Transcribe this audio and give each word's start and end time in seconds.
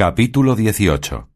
Capítulo 0.00 0.54
18 0.54 1.28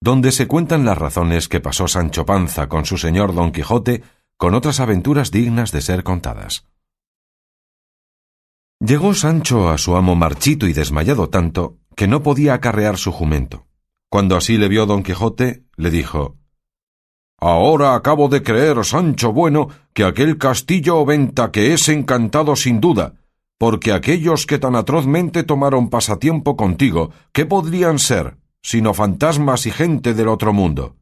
donde 0.00 0.32
se 0.32 0.48
cuentan 0.48 0.84
las 0.84 0.98
razones 0.98 1.46
que 1.46 1.60
pasó 1.60 1.86
Sancho 1.86 2.26
Panza 2.26 2.68
con 2.68 2.84
su 2.84 2.98
señor 2.98 3.32
Don 3.32 3.52
Quijote 3.52 4.02
con 4.36 4.54
otras 4.54 4.80
aventuras 4.80 5.30
dignas 5.30 5.70
de 5.70 5.82
ser 5.82 6.02
contadas. 6.02 6.66
Llegó 8.80 9.14
Sancho 9.14 9.70
a 9.70 9.78
su 9.78 9.94
amo 9.94 10.16
marchito 10.16 10.66
y 10.66 10.72
desmayado 10.72 11.28
tanto 11.28 11.78
que 11.94 12.08
no 12.08 12.24
podía 12.24 12.54
acarrear 12.54 12.98
su 12.98 13.12
jumento. 13.12 13.68
Cuando 14.10 14.34
así 14.34 14.58
le 14.58 14.66
vio 14.66 14.84
Don 14.84 15.04
Quijote, 15.04 15.62
le 15.76 15.90
dijo 15.92 16.38
Ahora 17.38 17.94
acabo 17.94 18.28
de 18.28 18.42
creer, 18.42 18.84
Sancho 18.84 19.32
bueno, 19.32 19.68
que 19.94 20.02
aquel 20.02 20.38
castillo 20.38 20.98
o 20.98 21.06
venta 21.06 21.52
que 21.52 21.72
es 21.72 21.88
encantado 21.88 22.56
sin 22.56 22.80
duda, 22.80 23.21
porque 23.62 23.92
aquellos 23.92 24.44
que 24.44 24.58
tan 24.58 24.74
atrozmente 24.74 25.44
tomaron 25.44 25.88
pasatiempo 25.88 26.56
contigo, 26.56 27.12
¿qué 27.30 27.46
podrían 27.46 28.00
ser, 28.00 28.36
sino 28.60 28.92
fantasmas 28.92 29.66
y 29.66 29.70
gente 29.70 30.14
del 30.14 30.26
otro 30.26 30.52
mundo? 30.52 30.96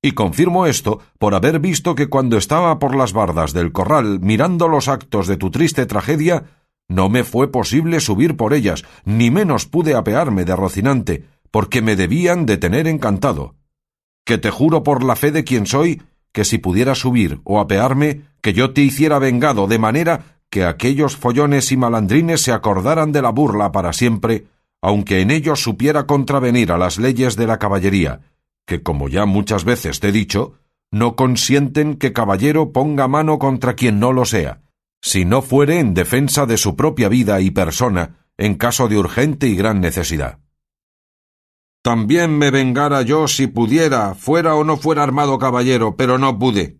Y 0.00 0.12
confirmo 0.12 0.64
esto 0.64 1.00
por 1.18 1.34
haber 1.34 1.60
visto 1.60 1.94
que 1.94 2.06
cuando 2.06 2.38
estaba 2.38 2.78
por 2.78 2.96
las 2.96 3.12
bardas 3.12 3.52
del 3.52 3.72
corral 3.72 4.20
mirando 4.20 4.68
los 4.68 4.88
actos 4.88 5.26
de 5.26 5.36
tu 5.36 5.50
triste 5.50 5.84
tragedia, 5.84 6.44
no 6.88 7.10
me 7.10 7.24
fue 7.24 7.52
posible 7.52 8.00
subir 8.00 8.38
por 8.38 8.54
ellas, 8.54 8.86
ni 9.04 9.30
menos 9.30 9.66
pude 9.66 9.94
apearme 9.94 10.46
de 10.46 10.56
Rocinante, 10.56 11.24
porque 11.50 11.82
me 11.82 11.94
debían 11.94 12.46
de 12.46 12.56
tener 12.56 12.88
encantado. 12.88 13.54
Que 14.24 14.38
te 14.38 14.50
juro 14.50 14.82
por 14.82 15.04
la 15.04 15.14
fe 15.14 15.30
de 15.30 15.44
quien 15.44 15.66
soy, 15.66 16.00
que 16.32 16.46
si 16.46 16.56
pudiera 16.56 16.94
subir 16.94 17.42
o 17.44 17.60
apearme, 17.60 18.22
que 18.40 18.54
yo 18.54 18.72
te 18.72 18.80
hiciera 18.80 19.18
vengado 19.18 19.66
de 19.66 19.78
manera 19.78 20.37
que 20.50 20.64
aquellos 20.64 21.16
follones 21.16 21.72
y 21.72 21.76
malandrines 21.76 22.40
se 22.40 22.52
acordaran 22.52 23.12
de 23.12 23.22
la 23.22 23.30
burla 23.30 23.72
para 23.72 23.92
siempre, 23.92 24.46
aunque 24.80 25.20
en 25.20 25.30
ellos 25.30 25.62
supiera 25.62 26.06
contravenir 26.06 26.72
a 26.72 26.78
las 26.78 26.98
leyes 26.98 27.36
de 27.36 27.46
la 27.46 27.58
caballería, 27.58 28.20
que, 28.66 28.82
como 28.82 29.08
ya 29.08 29.26
muchas 29.26 29.64
veces 29.64 30.00
te 30.00 30.08
he 30.08 30.12
dicho, 30.12 30.54
no 30.90 31.16
consienten 31.16 31.96
que 31.96 32.12
caballero 32.12 32.72
ponga 32.72 33.08
mano 33.08 33.38
contra 33.38 33.74
quien 33.74 34.00
no 34.00 34.12
lo 34.12 34.24
sea, 34.24 34.62
si 35.02 35.24
no 35.24 35.42
fuere 35.42 35.80
en 35.80 35.94
defensa 35.94 36.46
de 36.46 36.56
su 36.56 36.76
propia 36.76 37.08
vida 37.08 37.40
y 37.40 37.50
persona, 37.50 38.26
en 38.36 38.54
caso 38.54 38.88
de 38.88 38.96
urgente 38.96 39.48
y 39.48 39.56
gran 39.56 39.80
necesidad. 39.80 40.38
También 41.82 42.36
me 42.36 42.50
vengara 42.50 43.02
yo 43.02 43.28
si 43.28 43.46
pudiera, 43.46 44.14
fuera 44.14 44.54
o 44.54 44.64
no 44.64 44.76
fuera 44.76 45.02
armado 45.02 45.38
caballero, 45.38 45.96
pero 45.96 46.18
no 46.18 46.38
pude. 46.38 46.78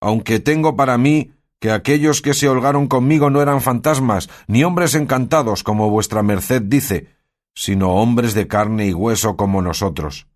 Aunque 0.00 0.40
tengo 0.40 0.76
para 0.76 0.98
mí 0.98 1.32
que 1.66 1.72
aquellos 1.72 2.22
que 2.22 2.32
se 2.32 2.48
holgaron 2.48 2.86
conmigo 2.86 3.28
no 3.28 3.42
eran 3.42 3.60
fantasmas, 3.60 4.30
ni 4.46 4.62
hombres 4.62 4.94
encantados, 4.94 5.64
como 5.64 5.90
vuestra 5.90 6.22
merced 6.22 6.62
dice, 6.62 7.08
sino 7.56 7.94
hombres 7.94 8.34
de 8.34 8.46
carne 8.46 8.86
y 8.86 8.94
hueso 8.94 9.36
como 9.36 9.62
nosotros. 9.62 10.28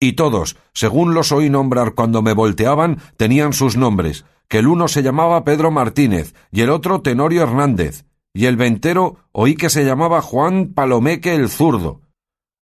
Y 0.00 0.14
todos, 0.14 0.56
según 0.72 1.12
los 1.12 1.32
oí 1.32 1.50
nombrar 1.50 1.92
cuando 1.92 2.22
me 2.22 2.32
volteaban, 2.32 2.98
tenían 3.18 3.52
sus 3.52 3.76
nombres, 3.76 4.24
que 4.48 4.60
el 4.60 4.68
uno 4.68 4.88
se 4.88 5.02
llamaba 5.02 5.44
Pedro 5.44 5.70
Martínez 5.70 6.34
y 6.50 6.62
el 6.62 6.70
otro 6.70 7.02
Tenorio 7.02 7.42
Hernández, 7.42 8.06
y 8.32 8.46
el 8.46 8.56
ventero 8.56 9.16
oí 9.32 9.56
que 9.56 9.68
se 9.68 9.84
llamaba 9.84 10.22
Juan 10.22 10.72
Palomeque 10.72 11.34
el 11.34 11.50
zurdo. 11.50 12.00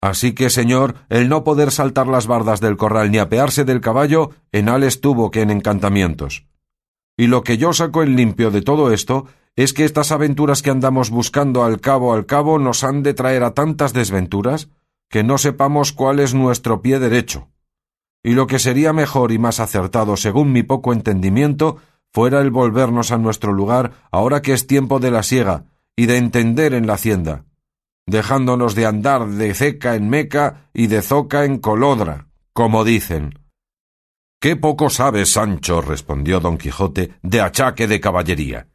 Así 0.00 0.32
que, 0.32 0.50
señor, 0.50 0.96
el 1.10 1.28
no 1.28 1.44
poder 1.44 1.70
saltar 1.70 2.08
las 2.08 2.26
bardas 2.26 2.60
del 2.60 2.76
corral 2.76 3.12
ni 3.12 3.18
apearse 3.18 3.64
del 3.64 3.80
caballo, 3.80 4.30
en 4.50 4.68
ales 4.68 5.00
tuvo 5.00 5.30
que 5.30 5.42
en 5.42 5.50
encantamientos. 5.50 6.49
Y 7.20 7.26
lo 7.26 7.44
que 7.44 7.58
yo 7.58 7.74
saco 7.74 8.02
en 8.02 8.16
limpio 8.16 8.50
de 8.50 8.62
todo 8.62 8.94
esto 8.94 9.26
es 9.54 9.74
que 9.74 9.84
estas 9.84 10.10
aventuras 10.10 10.62
que 10.62 10.70
andamos 10.70 11.10
buscando 11.10 11.64
al 11.64 11.78
cabo 11.78 12.14
al 12.14 12.24
cabo 12.24 12.58
nos 12.58 12.82
han 12.82 13.02
de 13.02 13.12
traer 13.12 13.44
a 13.44 13.52
tantas 13.52 13.92
desventuras 13.92 14.70
que 15.10 15.22
no 15.22 15.36
sepamos 15.36 15.92
cuál 15.92 16.18
es 16.18 16.32
nuestro 16.32 16.80
pie 16.80 16.98
derecho. 16.98 17.50
Y 18.22 18.32
lo 18.32 18.46
que 18.46 18.58
sería 18.58 18.94
mejor 18.94 19.32
y 19.32 19.38
más 19.38 19.60
acertado, 19.60 20.16
según 20.16 20.50
mi 20.52 20.62
poco 20.62 20.94
entendimiento, 20.94 21.76
fuera 22.10 22.40
el 22.40 22.50
volvernos 22.50 23.12
a 23.12 23.18
nuestro 23.18 23.52
lugar 23.52 23.92
ahora 24.10 24.40
que 24.40 24.54
es 24.54 24.66
tiempo 24.66 24.98
de 24.98 25.10
la 25.10 25.22
siega 25.22 25.66
y 25.96 26.06
de 26.06 26.16
entender 26.16 26.72
en 26.72 26.86
la 26.86 26.94
hacienda, 26.94 27.44
dejándonos 28.06 28.74
de 28.74 28.86
andar 28.86 29.28
de 29.28 29.52
ceca 29.52 29.94
en 29.94 30.08
meca 30.08 30.70
y 30.72 30.86
de 30.86 31.02
zoca 31.02 31.44
en 31.44 31.58
colodra, 31.58 32.28
como 32.54 32.82
dicen, 32.82 33.39
Qué 34.40 34.56
poco 34.56 34.88
sabes, 34.88 35.32
Sancho, 35.32 35.82
respondió 35.82 36.40
don 36.40 36.56
Quijote, 36.56 37.12
de 37.22 37.42
achaque 37.42 37.86
de 37.86 38.00
caballería. 38.00 38.68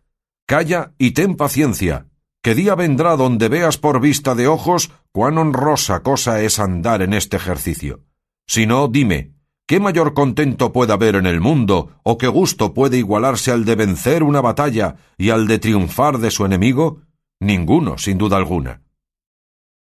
Calla 0.47 0.93
y 0.99 1.11
ten 1.11 1.35
paciencia, 1.35 2.05
que 2.43 2.53
día 2.53 2.75
vendrá 2.75 3.15
donde 3.15 3.49
veas 3.49 3.79
por 3.79 3.99
vista 3.99 4.35
de 4.35 4.47
ojos 4.47 4.91
cuán 5.11 5.39
honrosa 5.39 6.03
cosa 6.03 6.43
es 6.43 6.59
andar 6.59 7.01
en 7.01 7.13
este 7.13 7.37
ejercicio. 7.37 8.03
Si 8.47 8.67
no, 8.67 8.87
dime, 8.87 9.31
¿qué 9.67 9.79
mayor 9.79 10.13
contento 10.13 10.71
puede 10.71 10.93
haber 10.93 11.15
en 11.15 11.25
el 11.25 11.41
mundo, 11.41 11.99
o 12.03 12.19
qué 12.19 12.27
gusto 12.27 12.75
puede 12.75 12.99
igualarse 12.99 13.49
al 13.49 13.65
de 13.65 13.73
vencer 13.73 14.21
una 14.21 14.41
batalla 14.41 14.97
y 15.17 15.31
al 15.31 15.47
de 15.47 15.57
triunfar 15.57 16.19
de 16.19 16.29
su 16.29 16.45
enemigo? 16.45 17.01
Ninguno, 17.39 17.97
sin 17.97 18.19
duda 18.19 18.37
alguna. 18.37 18.83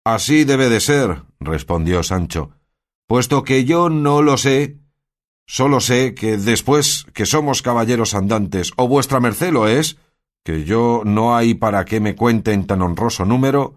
Así 0.05 0.45
debe 0.45 0.69
de 0.69 0.81
ser, 0.81 1.23
respondió 1.41 2.03
Sancho, 2.03 2.51
puesto 3.07 3.43
que 3.43 3.65
yo 3.65 3.89
no 3.89 4.21
lo 4.21 4.37
sé, 4.37 4.82
Solo 5.47 5.81
sé 5.81 6.15
que 6.15 6.37
después 6.39 7.07
que 7.13 7.27
somos 7.27 7.63
caballeros 7.63 8.15
andantes, 8.15 8.73
o 8.77 8.89
vuestra 8.89 9.21
merced 9.21 9.53
lo 9.53 9.69
es, 9.69 9.99
que 10.45 10.65
yo 10.65 11.03
no 11.05 11.37
hay 11.37 11.55
para 11.55 11.85
qué 11.85 12.01
me 12.01 12.17
cuenten 12.17 12.67
tan 12.67 12.83
honroso 12.83 13.25
número, 13.25 13.75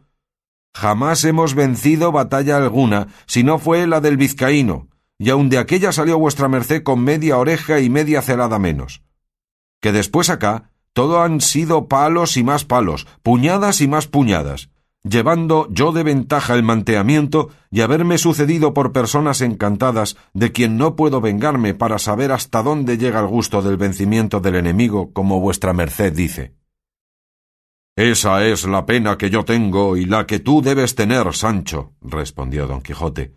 jamás 0.74 1.24
hemos 1.24 1.54
vencido 1.54 2.12
batalla 2.12 2.58
alguna, 2.58 3.08
si 3.26 3.44
no 3.44 3.60
fue 3.60 3.88
la 3.88 4.02
del 4.02 4.18
vizcaíno, 4.18 4.88
y 5.18 5.30
aun 5.30 5.50
de 5.50 5.58
aquella 5.58 5.92
salió 5.92 6.20
vuestra 6.20 6.48
merced 6.48 6.84
con 6.84 7.04
media 7.04 7.38
oreja 7.38 7.80
y 7.80 7.90
media 7.90 8.22
celada 8.22 8.60
menos. 8.60 9.04
Que 9.82 9.92
después 9.92 10.30
acá 10.30 10.72
todo 10.94 11.22
han 11.22 11.42
sido 11.42 11.88
palos 11.88 12.38
y 12.38 12.44
más 12.44 12.64
palos, 12.66 13.08
puñadas 13.22 13.82
y 13.82 13.88
más 13.88 14.08
puñadas, 14.08 14.70
llevando 15.08 15.68
yo 15.70 15.92
de 15.92 16.04
ventaja 16.04 16.56
el 16.56 16.64
manteamiento 16.64 17.50
y 17.72 17.82
haberme 17.82 18.18
sucedido 18.18 18.74
por 18.74 18.92
personas 18.92 19.42
encantadas 19.42 20.18
de 20.34 20.52
quien 20.52 20.78
no 20.78 20.96
puedo 20.96 21.22
vengarme 21.22 21.74
para 21.74 22.00
saber 22.00 22.32
hasta 22.32 22.64
dónde 22.64 22.98
llega 22.98 23.20
el 23.20 23.28
gusto 23.28 23.62
del 23.62 23.78
vencimiento 23.78 24.40
del 24.40 24.56
enemigo, 24.56 25.14
como 25.14 25.40
vuestra 25.40 25.74
merced 25.74 26.12
dice. 26.14 26.56
Esa 27.96 28.46
es 28.46 28.66
la 28.66 28.86
pena 28.86 29.18
que 29.18 29.30
yo 29.30 29.46
tengo 29.46 29.96
y 29.96 30.06
la 30.06 30.26
que 30.26 30.40
tú 30.40 30.62
debes 30.62 30.96
tener, 30.96 31.34
Sancho, 31.34 31.94
respondió 32.02 32.68
don 32.68 32.82
Quijote. 32.82 33.34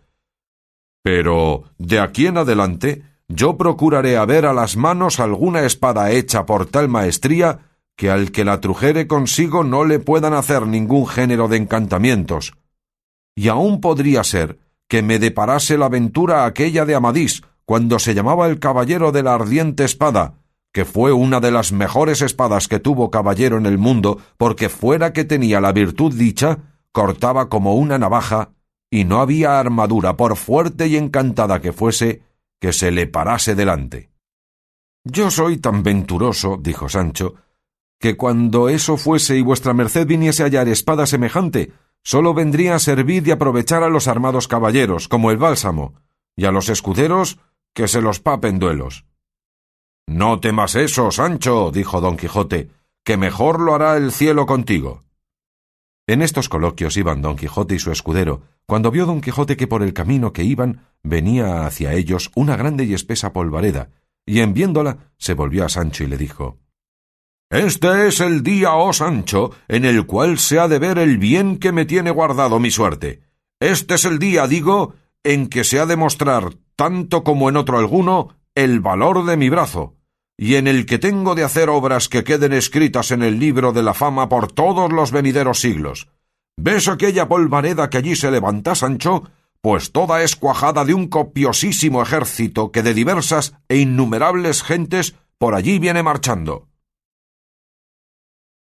Pero 1.01 1.63
de 1.77 1.99
aquí 1.99 2.27
en 2.27 2.37
adelante 2.37 3.03
yo 3.29 3.57
procuraré 3.57 4.17
haber 4.17 4.45
a 4.45 4.53
las 4.53 4.75
manos 4.75 5.19
alguna 5.19 5.61
espada 5.61 6.11
hecha 6.11 6.45
por 6.45 6.65
tal 6.65 6.89
maestría 6.89 7.68
que 7.99 8.09
al 8.09 8.31
que 8.31 8.45
la 8.45 8.61
trujere 8.61 9.07
consigo 9.07 9.65
no 9.65 9.83
le 9.83 9.99
puedan 9.99 10.33
hacer 10.33 10.65
ningún 10.65 11.05
género 11.05 11.49
de 11.49 11.57
encantamientos. 11.57 12.53
Y 13.35 13.49
aún 13.49 13.81
podría 13.81 14.23
ser 14.23 14.57
que 14.87 15.01
me 15.01 15.19
deparase 15.19 15.77
la 15.77 15.87
aventura 15.87 16.45
aquella 16.45 16.85
de 16.85 16.95
Amadís, 16.95 17.43
cuando 17.65 17.99
se 17.99 18.13
llamaba 18.13 18.47
el 18.47 18.57
caballero 18.57 19.11
de 19.11 19.23
la 19.23 19.33
ardiente 19.33 19.83
espada, 19.83 20.35
que 20.71 20.85
fue 20.85 21.11
una 21.11 21.41
de 21.41 21.51
las 21.51 21.73
mejores 21.73 22.21
espadas 22.21 22.69
que 22.69 22.79
tuvo 22.79 23.11
caballero 23.11 23.57
en 23.57 23.65
el 23.65 23.77
mundo, 23.77 24.17
porque 24.37 24.69
fuera 24.69 25.11
que 25.11 25.25
tenía 25.25 25.59
la 25.59 25.73
virtud 25.73 26.13
dicha, 26.15 26.59
cortaba 26.93 27.49
como 27.49 27.75
una 27.75 27.97
navaja, 27.97 28.51
y 28.89 29.03
no 29.03 29.19
había 29.19 29.59
armadura, 29.59 30.15
por 30.15 30.37
fuerte 30.37 30.87
y 30.87 30.95
encantada 30.95 31.59
que 31.59 31.73
fuese, 31.73 32.21
que 32.61 32.71
se 32.71 32.91
le 32.91 33.07
parase 33.07 33.55
delante. 33.55 34.09
Yo 35.03 35.29
soy 35.29 35.57
tan 35.57 35.83
venturoso, 35.83 36.57
dijo 36.61 36.87
Sancho, 36.87 37.35
que 37.99 38.15
cuando 38.15 38.69
eso 38.69 38.97
fuese 38.97 39.37
y 39.37 39.41
vuestra 39.41 39.73
merced 39.73 40.07
viniese 40.07 40.43
a 40.43 40.45
hallar 40.45 40.69
espada 40.69 41.05
semejante, 41.05 41.73
sólo 42.01 42.33
vendría 42.33 42.75
a 42.75 42.79
servir 42.79 43.27
y 43.27 43.31
aprovechar 43.31 43.83
a 43.83 43.89
los 43.89 44.07
armados 44.07 44.47
caballeros, 44.47 45.07
como 45.07 45.31
el 45.31 45.37
bálsamo, 45.37 45.93
y 46.35 46.45
a 46.45 46.51
los 46.51 46.69
escuderos 46.69 47.39
que 47.73 47.87
se 47.89 48.01
los 48.01 48.21
papen 48.21 48.57
duelos. 48.57 49.05
No 50.07 50.39
temas 50.39 50.75
eso, 50.75 51.11
Sancho, 51.11 51.71
dijo 51.71 51.99
don 51.99 52.15
Quijote, 52.15 52.71
que 53.03 53.17
mejor 53.17 53.59
lo 53.59 53.75
hará 53.75 53.97
el 53.97 54.11
cielo 54.11 54.45
contigo. 54.45 55.03
En 56.07 56.21
estos 56.21 56.49
coloquios 56.49 56.97
iban 56.97 57.21
don 57.21 57.35
Quijote 57.35 57.75
y 57.75 57.79
su 57.79 57.91
escudero, 57.91 58.41
cuando 58.65 58.91
vio 58.91 59.05
don 59.05 59.21
Quijote 59.21 59.57
que 59.57 59.67
por 59.67 59.83
el 59.83 59.93
camino 59.93 60.31
que 60.31 60.43
iban 60.43 60.87
venía 61.03 61.65
hacia 61.65 61.93
ellos 61.93 62.31
una 62.33 62.55
grande 62.55 62.85
y 62.85 62.93
espesa 62.93 63.33
polvareda, 63.33 63.89
y 64.25 64.39
en 64.39 64.53
viéndola 64.53 65.11
se 65.17 65.33
volvió 65.33 65.65
a 65.65 65.69
Sancho 65.69 66.03
y 66.03 66.07
le 66.07 66.17
dijo 66.17 66.57
este 67.49 68.07
es 68.07 68.19
el 68.19 68.43
día, 68.43 68.73
oh 68.73 68.93
Sancho, 68.93 69.51
en 69.67 69.85
el 69.85 70.05
cual 70.05 70.39
se 70.39 70.59
ha 70.59 70.67
de 70.67 70.79
ver 70.79 70.97
el 70.97 71.17
bien 71.17 71.57
que 71.57 71.71
me 71.71 71.85
tiene 71.85 72.11
guardado 72.11 72.59
mi 72.59 72.71
suerte. 72.71 73.21
Este 73.59 73.95
es 73.95 74.05
el 74.05 74.19
día, 74.19 74.47
digo, 74.47 74.95
en 75.23 75.47
que 75.47 75.63
se 75.63 75.79
ha 75.79 75.85
de 75.85 75.95
mostrar, 75.95 76.53
tanto 76.75 77.23
como 77.23 77.49
en 77.49 77.57
otro 77.57 77.77
alguno, 77.77 78.35
el 78.55 78.79
valor 78.79 79.25
de 79.25 79.37
mi 79.37 79.49
brazo, 79.49 79.95
y 80.37 80.55
en 80.55 80.67
el 80.67 80.85
que 80.85 80.99
tengo 80.99 81.35
de 81.35 81.43
hacer 81.43 81.69
obras 81.69 82.07
que 82.07 82.23
queden 82.23 82.53
escritas 82.53 83.11
en 83.11 83.23
el 83.23 83.39
libro 83.39 83.73
de 83.73 83.83
la 83.83 83.93
fama 83.93 84.29
por 84.29 84.51
todos 84.51 84.91
los 84.91 85.11
venideros 85.11 85.59
siglos. 85.59 86.09
¿Ves 86.57 86.87
aquella 86.87 87.27
polvareda 87.27 87.89
que 87.89 87.97
allí 87.97 88.15
se 88.15 88.31
levanta, 88.31 88.75
Sancho? 88.75 89.23
pues 89.61 89.91
toda 89.91 90.23
es 90.23 90.35
cuajada 90.35 90.85
de 90.85 90.93
un 90.93 91.07
copiosísimo 91.07 92.01
ejército 92.01 92.71
que 92.71 92.83
de 92.83 92.93
diversas 92.93 93.53
e 93.67 93.77
innumerables 93.77 94.63
gentes 94.63 95.15
por 95.37 95.55
allí 95.55 95.79
viene 95.79 96.03
marchando. 96.03 96.68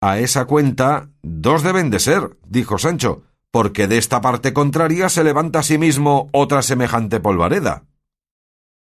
A 0.01 0.19
esa 0.19 0.45
cuenta 0.45 1.09
dos 1.21 1.61
deben 1.61 1.89
de 1.89 1.99
ser, 1.99 2.37
dijo 2.47 2.77
Sancho, 2.77 3.23
porque 3.51 3.87
de 3.87 3.97
esta 3.97 4.21
parte 4.21 4.53
contraria 4.53 5.09
se 5.09 5.25
levanta 5.25 5.59
asimismo 5.59 6.29
otra 6.31 6.61
semejante 6.61 7.19
polvareda. 7.19 7.83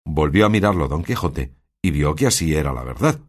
Volvió 0.04 0.44
a 0.44 0.48
mirarlo 0.50 0.86
don 0.86 1.02
Quijote 1.02 1.54
y 1.80 1.92
vio 1.92 2.14
que 2.14 2.26
así 2.26 2.54
era 2.54 2.74
la 2.74 2.82
verdad, 2.82 3.20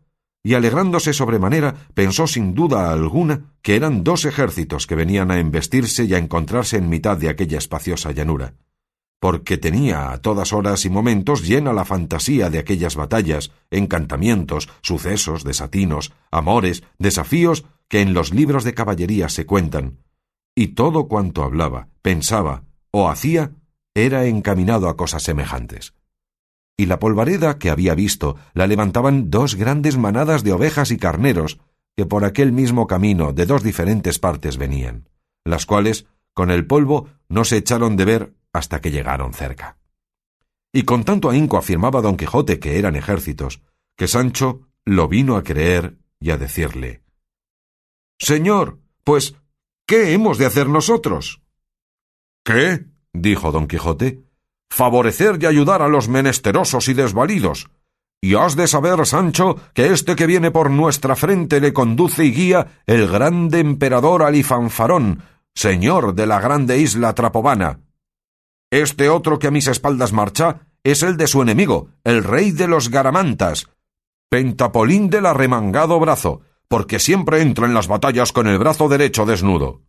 y 0.43 0.55
alegrándose 0.55 1.13
sobremanera 1.13 1.75
pensó 1.93 2.27
sin 2.27 2.53
duda 2.53 2.91
alguna 2.91 3.53
que 3.61 3.77
eran 3.77 4.03
dos 4.03 4.25
ejércitos 4.25 4.85
que 4.85 4.95
venían 4.95 5.31
a 5.31 5.39
embestirse 5.39 6.03
y 6.03 6.13
a 6.13 6.17
encontrarse 6.17 6.77
en 6.77 6.89
mitad 6.89 7.15
de 7.17 7.29
aquella 7.29 7.57
espaciosa 7.57 8.11
llanura, 8.11 8.55
porque 9.19 9.57
tenía 9.57 10.11
a 10.11 10.17
todas 10.19 10.53
horas 10.53 10.85
y 10.85 10.89
momentos 10.89 11.47
llena 11.47 11.73
la 11.73 11.85
fantasía 11.85 12.49
de 12.49 12.59
aquellas 12.59 12.95
batallas, 12.95 13.51
encantamientos, 13.69 14.69
sucesos, 14.81 15.43
desatinos, 15.43 16.13
amores, 16.31 16.83
desafíos 16.97 17.65
que 17.89 18.01
en 18.01 18.13
los 18.13 18.33
libros 18.33 18.63
de 18.63 18.73
caballería 18.73 19.29
se 19.29 19.45
cuentan, 19.45 19.97
y 20.55 20.69
todo 20.69 21.07
cuanto 21.07 21.43
hablaba, 21.43 21.89
pensaba 22.01 22.63
o 22.91 23.09
hacía 23.09 23.51
era 23.93 24.25
encaminado 24.25 24.87
a 24.87 24.95
cosas 24.95 25.23
semejantes. 25.23 25.93
Y 26.77 26.85
la 26.85 26.99
polvareda 26.99 27.59
que 27.59 27.69
había 27.69 27.93
visto 27.93 28.37
la 28.53 28.67
levantaban 28.67 29.29
dos 29.29 29.55
grandes 29.55 29.97
manadas 29.97 30.43
de 30.43 30.53
ovejas 30.53 30.91
y 30.91 30.97
carneros 30.97 31.59
que 31.97 32.05
por 32.05 32.23
aquel 32.23 32.53
mismo 32.53 32.87
camino 32.87 33.33
de 33.33 33.45
dos 33.45 33.63
diferentes 33.63 34.19
partes 34.19 34.55
venían, 34.55 35.09
las 35.43 35.65
cuales, 35.65 36.05
con 36.33 36.51
el 36.51 36.65
polvo, 36.65 37.09
no 37.27 37.43
se 37.43 37.57
echaron 37.57 37.97
de 37.97 38.05
ver 38.05 38.33
hasta 38.53 38.81
que 38.81 38.91
llegaron 38.91 39.33
cerca. 39.33 39.77
Y 40.71 40.83
con 40.83 41.03
tanto 41.03 41.29
ahínco 41.29 41.57
afirmaba 41.57 42.01
don 42.01 42.17
Quijote 42.17 42.59
que 42.59 42.77
eran 42.77 42.95
ejércitos, 42.95 43.61
que 43.97 44.07
Sancho 44.07 44.67
lo 44.85 45.07
vino 45.07 45.35
a 45.35 45.43
creer 45.43 45.97
y 46.19 46.31
a 46.31 46.37
decirle 46.37 47.03
Señor, 48.19 48.79
pues, 49.03 49.35
¿qué 49.87 50.13
hemos 50.13 50.37
de 50.37 50.45
hacer 50.45 50.67
nosotros? 50.67 51.41
¿Qué? 52.43 52.85
dijo 53.13 53.51
don 53.51 53.67
Quijote 53.67 54.29
favorecer 54.69 55.37
y 55.41 55.45
ayudar 55.45 55.81
a 55.81 55.87
los 55.87 56.07
menesterosos 56.07 56.87
y 56.87 56.93
desvalidos. 56.93 57.69
Y 58.21 58.35
has 58.35 58.55
de 58.55 58.67
saber, 58.67 59.05
Sancho, 59.05 59.55
que 59.73 59.87
este 59.87 60.15
que 60.15 60.25
viene 60.25 60.51
por 60.51 60.69
nuestra 60.69 61.15
frente 61.15 61.61
le 61.61 61.73
conduce 61.73 62.25
y 62.25 62.31
guía 62.31 62.81
el 62.85 63.07
grande 63.07 63.59
emperador 63.59 64.23
Alifanfarón, 64.23 65.23
señor 65.55 66.13
de 66.15 66.27
la 66.27 66.39
grande 66.39 66.77
isla 66.77 67.13
Trapovana. 67.13 67.79
Este 68.71 69.09
otro 69.09 69.39
que 69.39 69.47
a 69.47 69.51
mis 69.51 69.67
espaldas 69.67 70.13
marcha 70.13 70.67
es 70.83 71.03
el 71.03 71.17
de 71.17 71.27
su 71.27 71.41
enemigo, 71.41 71.89
el 72.03 72.23
rey 72.23 72.51
de 72.51 72.67
los 72.67 72.89
Garamantas, 72.89 73.67
Pentapolín 74.29 75.09
del 75.09 75.25
arremangado 75.25 75.99
brazo, 75.99 76.41
porque 76.67 76.99
siempre 76.99 77.41
entra 77.41 77.65
en 77.65 77.73
las 77.73 77.87
batallas 77.87 78.31
con 78.31 78.47
el 78.47 78.59
brazo 78.59 78.87
derecho 78.87 79.25
desnudo. 79.25 79.81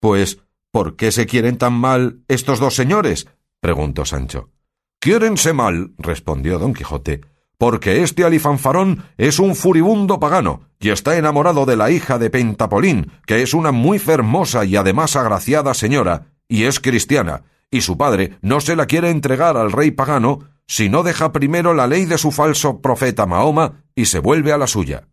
Pues, 0.00 0.40
¿por 0.72 0.96
qué 0.96 1.12
se 1.12 1.26
quieren 1.26 1.56
tan 1.56 1.72
mal 1.72 2.24
estos 2.26 2.58
dos 2.58 2.74
señores? 2.74 3.28
preguntó 3.60 4.04
Sancho. 4.04 4.50
Quiérense 4.98 5.52
mal, 5.52 5.92
respondió 5.98 6.58
don 6.58 6.74
Quijote, 6.74 7.20
porque 7.56 8.02
este 8.02 8.24
alifanfarón 8.24 9.04
es 9.16 9.38
un 9.38 9.54
furibundo 9.54 10.18
pagano, 10.18 10.68
y 10.80 10.90
está 10.90 11.16
enamorado 11.16 11.64
de 11.64 11.76
la 11.76 11.92
hija 11.92 12.18
de 12.18 12.30
Pentapolín, 12.30 13.12
que 13.24 13.42
es 13.42 13.54
una 13.54 13.70
muy 13.70 14.00
fermosa 14.00 14.64
y 14.64 14.74
además 14.74 15.14
agraciada 15.14 15.74
señora, 15.74 16.32
y 16.48 16.64
es 16.64 16.80
cristiana, 16.80 17.44
y 17.70 17.80
su 17.80 17.96
padre 17.96 18.38
no 18.42 18.60
se 18.60 18.76
la 18.76 18.86
quiere 18.86 19.10
entregar 19.10 19.56
al 19.56 19.72
rey 19.72 19.90
pagano 19.90 20.48
si 20.66 20.88
no 20.88 21.02
deja 21.02 21.32
primero 21.32 21.74
la 21.74 21.86
ley 21.86 22.04
de 22.04 22.18
su 22.18 22.30
falso 22.30 22.80
profeta 22.80 23.26
Mahoma 23.26 23.84
y 23.94 24.06
se 24.06 24.18
vuelve 24.18 24.52
a 24.52 24.58
la 24.58 24.66
suya. 24.66 25.08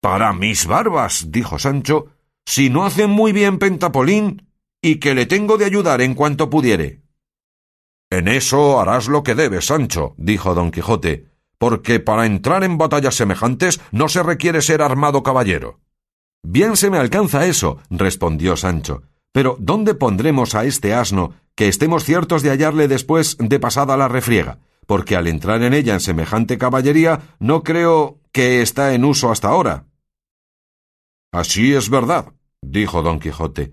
Para 0.00 0.32
mis 0.32 0.66
barbas, 0.66 1.30
dijo 1.30 1.58
Sancho, 1.58 2.08
si 2.44 2.70
no 2.70 2.84
hace 2.84 3.06
muy 3.06 3.32
bien 3.32 3.58
Pentapolín, 3.58 4.48
y 4.82 4.96
que 4.96 5.14
le 5.14 5.26
tengo 5.26 5.58
de 5.58 5.64
ayudar 5.64 6.00
en 6.00 6.14
cuanto 6.14 6.50
pudiere. 6.50 7.02
En 8.10 8.26
eso 8.26 8.80
harás 8.80 9.06
lo 9.06 9.22
que 9.22 9.34
debes, 9.34 9.66
Sancho, 9.66 10.14
dijo 10.18 10.54
don 10.54 10.72
Quijote, 10.72 11.28
porque 11.56 12.00
para 12.00 12.26
entrar 12.26 12.64
en 12.64 12.76
batallas 12.76 13.14
semejantes 13.14 13.80
no 13.92 14.08
se 14.08 14.22
requiere 14.22 14.60
ser 14.60 14.82
armado 14.82 15.22
caballero. 15.22 15.80
Bien 16.42 16.76
se 16.76 16.90
me 16.90 16.98
alcanza 16.98 17.46
eso, 17.46 17.78
respondió 17.88 18.56
Sancho. 18.56 19.04
Pero 19.32 19.56
¿dónde 19.58 19.94
pondremos 19.94 20.54
a 20.54 20.64
este 20.64 20.94
asno 20.94 21.34
que 21.54 21.68
estemos 21.68 22.04
ciertos 22.04 22.42
de 22.42 22.50
hallarle 22.50 22.86
después 22.86 23.36
de 23.38 23.58
pasada 23.58 23.96
la 23.96 24.08
refriega? 24.08 24.58
Porque 24.86 25.16
al 25.16 25.26
entrar 25.26 25.62
en 25.62 25.74
ella 25.74 25.94
en 25.94 26.00
semejante 26.00 26.58
caballería 26.58 27.36
no 27.38 27.62
creo 27.62 28.18
que 28.30 28.62
está 28.62 28.94
en 28.94 29.04
uso 29.04 29.30
hasta 29.30 29.48
ahora. 29.48 29.86
Así 31.32 31.74
es 31.74 31.88
verdad, 31.88 32.32
dijo 32.60 33.02
don 33.02 33.18
Quijote. 33.18 33.72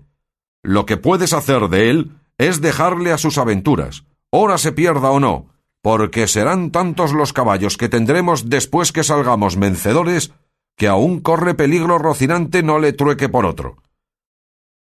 Lo 0.62 0.86
que 0.86 0.96
puedes 0.96 1.32
hacer 1.32 1.68
de 1.68 1.90
él 1.90 2.12
es 2.38 2.62
dejarle 2.62 3.12
a 3.12 3.18
sus 3.18 3.36
aventuras, 3.36 4.04
ora 4.30 4.56
se 4.56 4.72
pierda 4.72 5.10
o 5.10 5.20
no, 5.20 5.48
porque 5.82 6.26
serán 6.26 6.70
tantos 6.70 7.12
los 7.12 7.34
caballos 7.34 7.76
que 7.76 7.88
tendremos 7.88 8.48
después 8.48 8.92
que 8.92 9.04
salgamos 9.04 9.58
vencedores, 9.58 10.32
que 10.76 10.88
aún 10.88 11.20
corre 11.20 11.54
peligro 11.54 11.98
Rocinante 11.98 12.62
no 12.62 12.78
le 12.78 12.94
trueque 12.94 13.28
por 13.28 13.44
otro. 13.44 13.76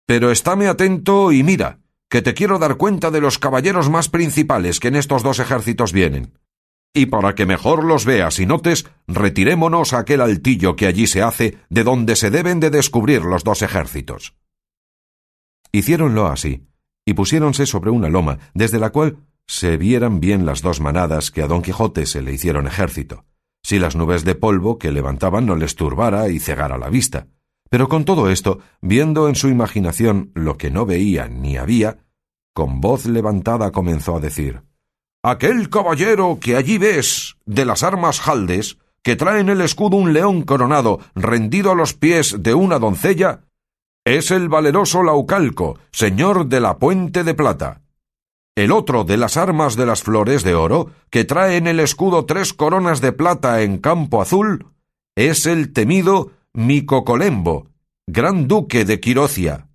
Pero 0.05 0.31
estáme 0.31 0.67
atento 0.67 1.31
y 1.31 1.43
mira, 1.43 1.79
que 2.09 2.21
te 2.21 2.33
quiero 2.33 2.59
dar 2.59 2.77
cuenta 2.77 3.09
de 3.09 3.21
los 3.21 3.39
caballeros 3.39 3.89
más 3.89 4.09
principales 4.09 4.79
que 4.79 4.89
en 4.89 4.95
estos 4.95 5.23
dos 5.23 5.39
ejércitos 5.39 5.93
vienen. 5.93 6.37
Y 6.93 7.07
para 7.07 7.33
que 7.33 7.47
mejor 7.47 7.83
los 7.83 8.05
veas 8.05 8.37
y 8.39 8.45
notes, 8.45 8.85
retirémonos 9.07 9.93
a 9.93 9.99
aquel 9.99 10.21
altillo 10.21 10.75
que 10.75 10.85
allí 10.85 11.07
se 11.07 11.23
hace, 11.23 11.57
de 11.69 11.83
donde 11.83 12.15
se 12.15 12.29
deben 12.29 12.59
de 12.59 12.69
descubrir 12.69 13.23
los 13.23 13.43
dos 13.43 13.63
ejércitos. 13.63 14.35
Hiciéronlo 15.71 16.27
así, 16.27 16.67
y 17.03 17.15
pusiéronse 17.15 17.65
sobre 17.65 17.89
una 17.89 18.09
loma, 18.09 18.37
desde 18.53 18.77
la 18.77 18.91
cual 18.91 19.17
se 19.47 19.77
vieran 19.77 20.19
bien 20.19 20.45
las 20.45 20.61
dos 20.61 20.79
manadas 20.81 21.31
que 21.31 21.41
a 21.41 21.47
don 21.47 21.63
Quijote 21.63 22.05
se 22.05 22.21
le 22.21 22.31
hicieron 22.31 22.67
ejército, 22.67 23.25
si 23.63 23.79
las 23.79 23.95
nubes 23.95 24.23
de 24.23 24.35
polvo 24.35 24.77
que 24.77 24.91
levantaban 24.91 25.47
no 25.47 25.55
les 25.55 25.75
turbara 25.75 26.29
y 26.29 26.39
cegara 26.39 26.77
la 26.77 26.89
vista. 26.89 27.27
Pero 27.73 27.89
con 27.89 28.05
todo 28.05 28.29
esto, 28.29 28.59
viendo 28.81 29.27
en 29.27 29.33
su 29.33 29.47
imaginación 29.47 30.29
lo 30.35 30.59
que 30.59 30.69
no 30.69 30.85
veía 30.85 31.27
ni 31.27 31.57
había, 31.57 32.05
con 32.53 32.81
voz 32.81 33.07
levantada 33.07 33.71
comenzó 33.71 34.15
a 34.15 34.19
decir 34.19 34.61
Aquel 35.23 35.71
caballero 35.71 36.37
que 36.39 36.55
allí 36.55 36.77
ves, 36.77 37.35
de 37.47 37.65
las 37.65 37.81
armas 37.81 38.19
jaldes, 38.19 38.77
que 39.01 39.15
trae 39.15 39.39
en 39.39 39.49
el 39.49 39.59
escudo 39.59 39.97
un 39.97 40.13
león 40.13 40.43
coronado 40.43 40.99
rendido 41.15 41.71
a 41.71 41.75
los 41.75 41.95
pies 41.95 42.43
de 42.43 42.53
una 42.53 42.77
doncella, 42.77 43.45
es 44.05 44.29
el 44.29 44.49
valeroso 44.49 45.01
Laucalco, 45.01 45.79
señor 45.91 46.45
de 46.45 46.59
la 46.59 46.77
Puente 46.77 47.23
de 47.23 47.33
Plata. 47.33 47.81
El 48.53 48.71
otro 48.71 49.03
de 49.03 49.17
las 49.17 49.35
armas 49.35 49.75
de 49.75 49.87
las 49.87 50.03
flores 50.03 50.43
de 50.43 50.53
oro, 50.53 50.91
que 51.09 51.25
trae 51.25 51.57
en 51.57 51.65
el 51.65 51.79
escudo 51.79 52.25
tres 52.25 52.53
coronas 52.53 53.01
de 53.01 53.13
plata 53.13 53.63
en 53.63 53.79
campo 53.79 54.21
azul, 54.21 54.67
es 55.15 55.47
el 55.47 55.73
temido 55.73 56.33
Micocolembo, 56.55 57.71
gran 58.05 58.47
duque 58.47 58.85
de 58.85 58.99
Quirocia. 58.99 59.69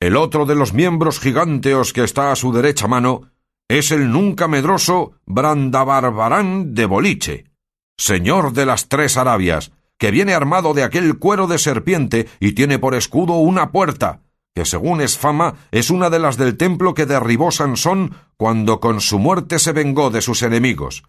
El 0.00 0.16
otro 0.16 0.44
de 0.44 0.56
los 0.56 0.74
miembros 0.74 1.20
giganteos 1.20 1.92
que 1.92 2.02
está 2.02 2.32
a 2.32 2.36
su 2.36 2.52
derecha 2.52 2.88
mano 2.88 3.30
es 3.68 3.92
el 3.92 4.10
nunca 4.10 4.48
medroso 4.48 5.12
Brandabarbarán 5.26 6.74
de 6.74 6.86
Boliche, 6.86 7.44
señor 7.96 8.54
de 8.54 8.66
las 8.66 8.88
tres 8.88 9.16
Arabias, 9.16 9.70
que 9.98 10.10
viene 10.10 10.34
armado 10.34 10.74
de 10.74 10.82
aquel 10.82 11.16
cuero 11.16 11.46
de 11.46 11.58
serpiente 11.58 12.26
y 12.40 12.54
tiene 12.54 12.80
por 12.80 12.96
escudo 12.96 13.34
una 13.34 13.70
puerta, 13.70 14.22
que 14.52 14.64
según 14.64 15.02
es 15.02 15.16
fama 15.16 15.58
es 15.70 15.90
una 15.90 16.10
de 16.10 16.18
las 16.18 16.36
del 16.36 16.56
templo 16.56 16.92
que 16.92 17.06
derribó 17.06 17.52
Sansón 17.52 18.16
cuando 18.36 18.80
con 18.80 19.00
su 19.00 19.20
muerte 19.20 19.60
se 19.60 19.70
vengó 19.70 20.10
de 20.10 20.22
sus 20.22 20.42
enemigos. 20.42 21.04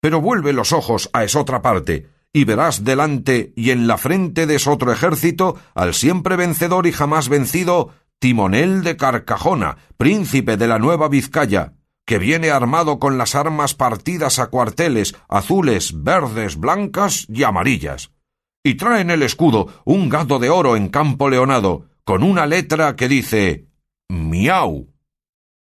Pero 0.00 0.20
vuelve 0.20 0.52
los 0.52 0.72
ojos 0.72 1.08
a 1.12 1.22
esotra 1.22 1.62
parte, 1.62 2.08
y 2.34 2.44
verás 2.44 2.84
delante 2.84 3.52
y 3.56 3.70
en 3.70 3.86
la 3.86 3.96
frente 3.96 4.46
de 4.46 4.60
otro 4.66 4.92
ejército 4.92 5.56
al 5.74 5.94
siempre 5.94 6.36
vencedor 6.36 6.86
y 6.86 6.92
jamás 6.92 7.28
vencido 7.28 7.92
Timonel 8.18 8.82
de 8.82 8.96
Carcajona, 8.96 9.78
príncipe 9.96 10.56
de 10.56 10.66
la 10.66 10.80
Nueva 10.80 11.08
Vizcaya, 11.08 11.74
que 12.04 12.18
viene 12.18 12.50
armado 12.50 12.98
con 12.98 13.18
las 13.18 13.36
armas 13.36 13.74
partidas 13.74 14.40
a 14.40 14.48
cuarteles 14.48 15.14
azules, 15.28 16.02
verdes, 16.02 16.58
blancas 16.58 17.26
y 17.28 17.44
amarillas. 17.44 18.10
Y 18.64 18.74
trae 18.74 19.02
en 19.02 19.10
el 19.10 19.22
escudo 19.22 19.68
un 19.84 20.08
gato 20.08 20.40
de 20.40 20.50
oro 20.50 20.76
en 20.76 20.88
campo 20.88 21.30
leonado, 21.30 21.86
con 22.04 22.24
una 22.24 22.46
letra 22.46 22.96
que 22.96 23.08
dice 23.08 23.68
Miau, 24.08 24.92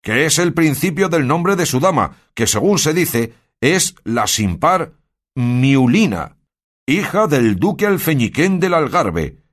que 0.02 0.24
es 0.24 0.38
el 0.38 0.54
principio 0.54 1.10
del 1.10 1.26
nombre 1.26 1.56
de 1.56 1.66
su 1.66 1.78
dama, 1.78 2.16
que 2.32 2.46
según 2.46 2.78
se 2.78 2.94
dice 2.94 3.34
es 3.60 3.96
la 4.04 4.26
sin 4.26 4.58
par 4.58 4.92
Miulina, 5.34 6.36
hija 6.86 7.26
del 7.26 7.56
duque 7.56 7.86
alfeñiquén 7.86 8.60
del 8.60 8.74
Algarve, 8.74 9.44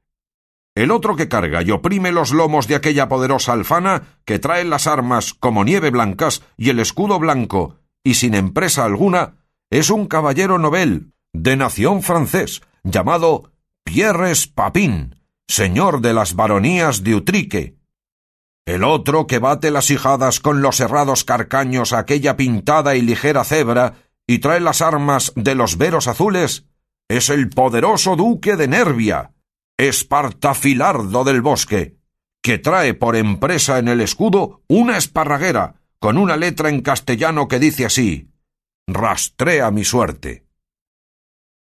el 0.76 0.92
otro 0.92 1.16
que 1.16 1.28
carga 1.28 1.62
y 1.62 1.72
oprime 1.72 2.12
los 2.12 2.32
lomos 2.32 2.68
de 2.68 2.76
aquella 2.76 3.10
poderosa 3.10 3.54
alfana 3.54 4.20
que 4.26 4.40
trae 4.40 4.64
las 4.64 4.88
armas 4.88 5.34
como 5.34 5.66
nieve 5.66 5.90
blancas 5.90 6.44
y 6.58 6.70
el 6.70 6.80
escudo 6.80 7.20
blanco, 7.20 7.76
y 8.04 8.14
sin 8.16 8.34
empresa 8.34 8.86
alguna, 8.86 9.36
es 9.70 9.90
un 9.90 10.08
caballero 10.08 10.58
novel, 10.58 11.14
de 11.34 11.58
nación 11.58 12.04
francés, 12.04 12.62
llamado 12.84 13.52
Pierres 13.84 14.48
Papin, 14.48 15.16
señor 15.48 16.02
de 16.02 16.14
las 16.14 16.36
baronías 16.36 17.04
de 17.04 17.16
Utrique. 17.16 17.78
El 18.66 18.84
otro 18.84 19.28
que 19.28 19.40
bate 19.40 19.72
las 19.72 19.90
hijadas 19.90 20.40
con 20.40 20.62
los 20.62 20.80
herrados 20.80 21.26
carcaños 21.26 21.92
a 21.92 22.00
aquella 22.00 22.38
pintada 22.38 22.96
y 22.96 23.02
ligera 23.02 23.44
cebra 23.44 23.96
y 24.26 24.40
trae 24.40 24.62
las 24.62 24.82
armas 24.82 25.34
de 25.36 25.56
los 25.56 25.78
veros 25.78 26.08
azules, 26.08 26.71
es 27.18 27.30
el 27.30 27.50
poderoso 27.50 28.16
duque 28.16 28.56
de 28.56 28.68
Nervia, 28.68 29.34
Espartafilardo 29.78 31.24
del 31.24 31.42
bosque, 31.42 31.98
que 32.42 32.58
trae 32.58 32.94
por 32.94 33.16
empresa 33.16 33.80
en 33.80 33.88
el 33.88 34.02
escudo 34.02 34.62
una 34.68 34.98
esparraguera 34.98 35.76
con 36.00 36.18
una 36.18 36.38
letra 36.38 36.70
en 36.70 36.82
castellano 36.82 37.48
que 37.48 37.60
dice 37.60 37.86
así 37.86 38.30
Rastrea 38.88 39.72
mi 39.72 39.84
suerte. 39.84 40.46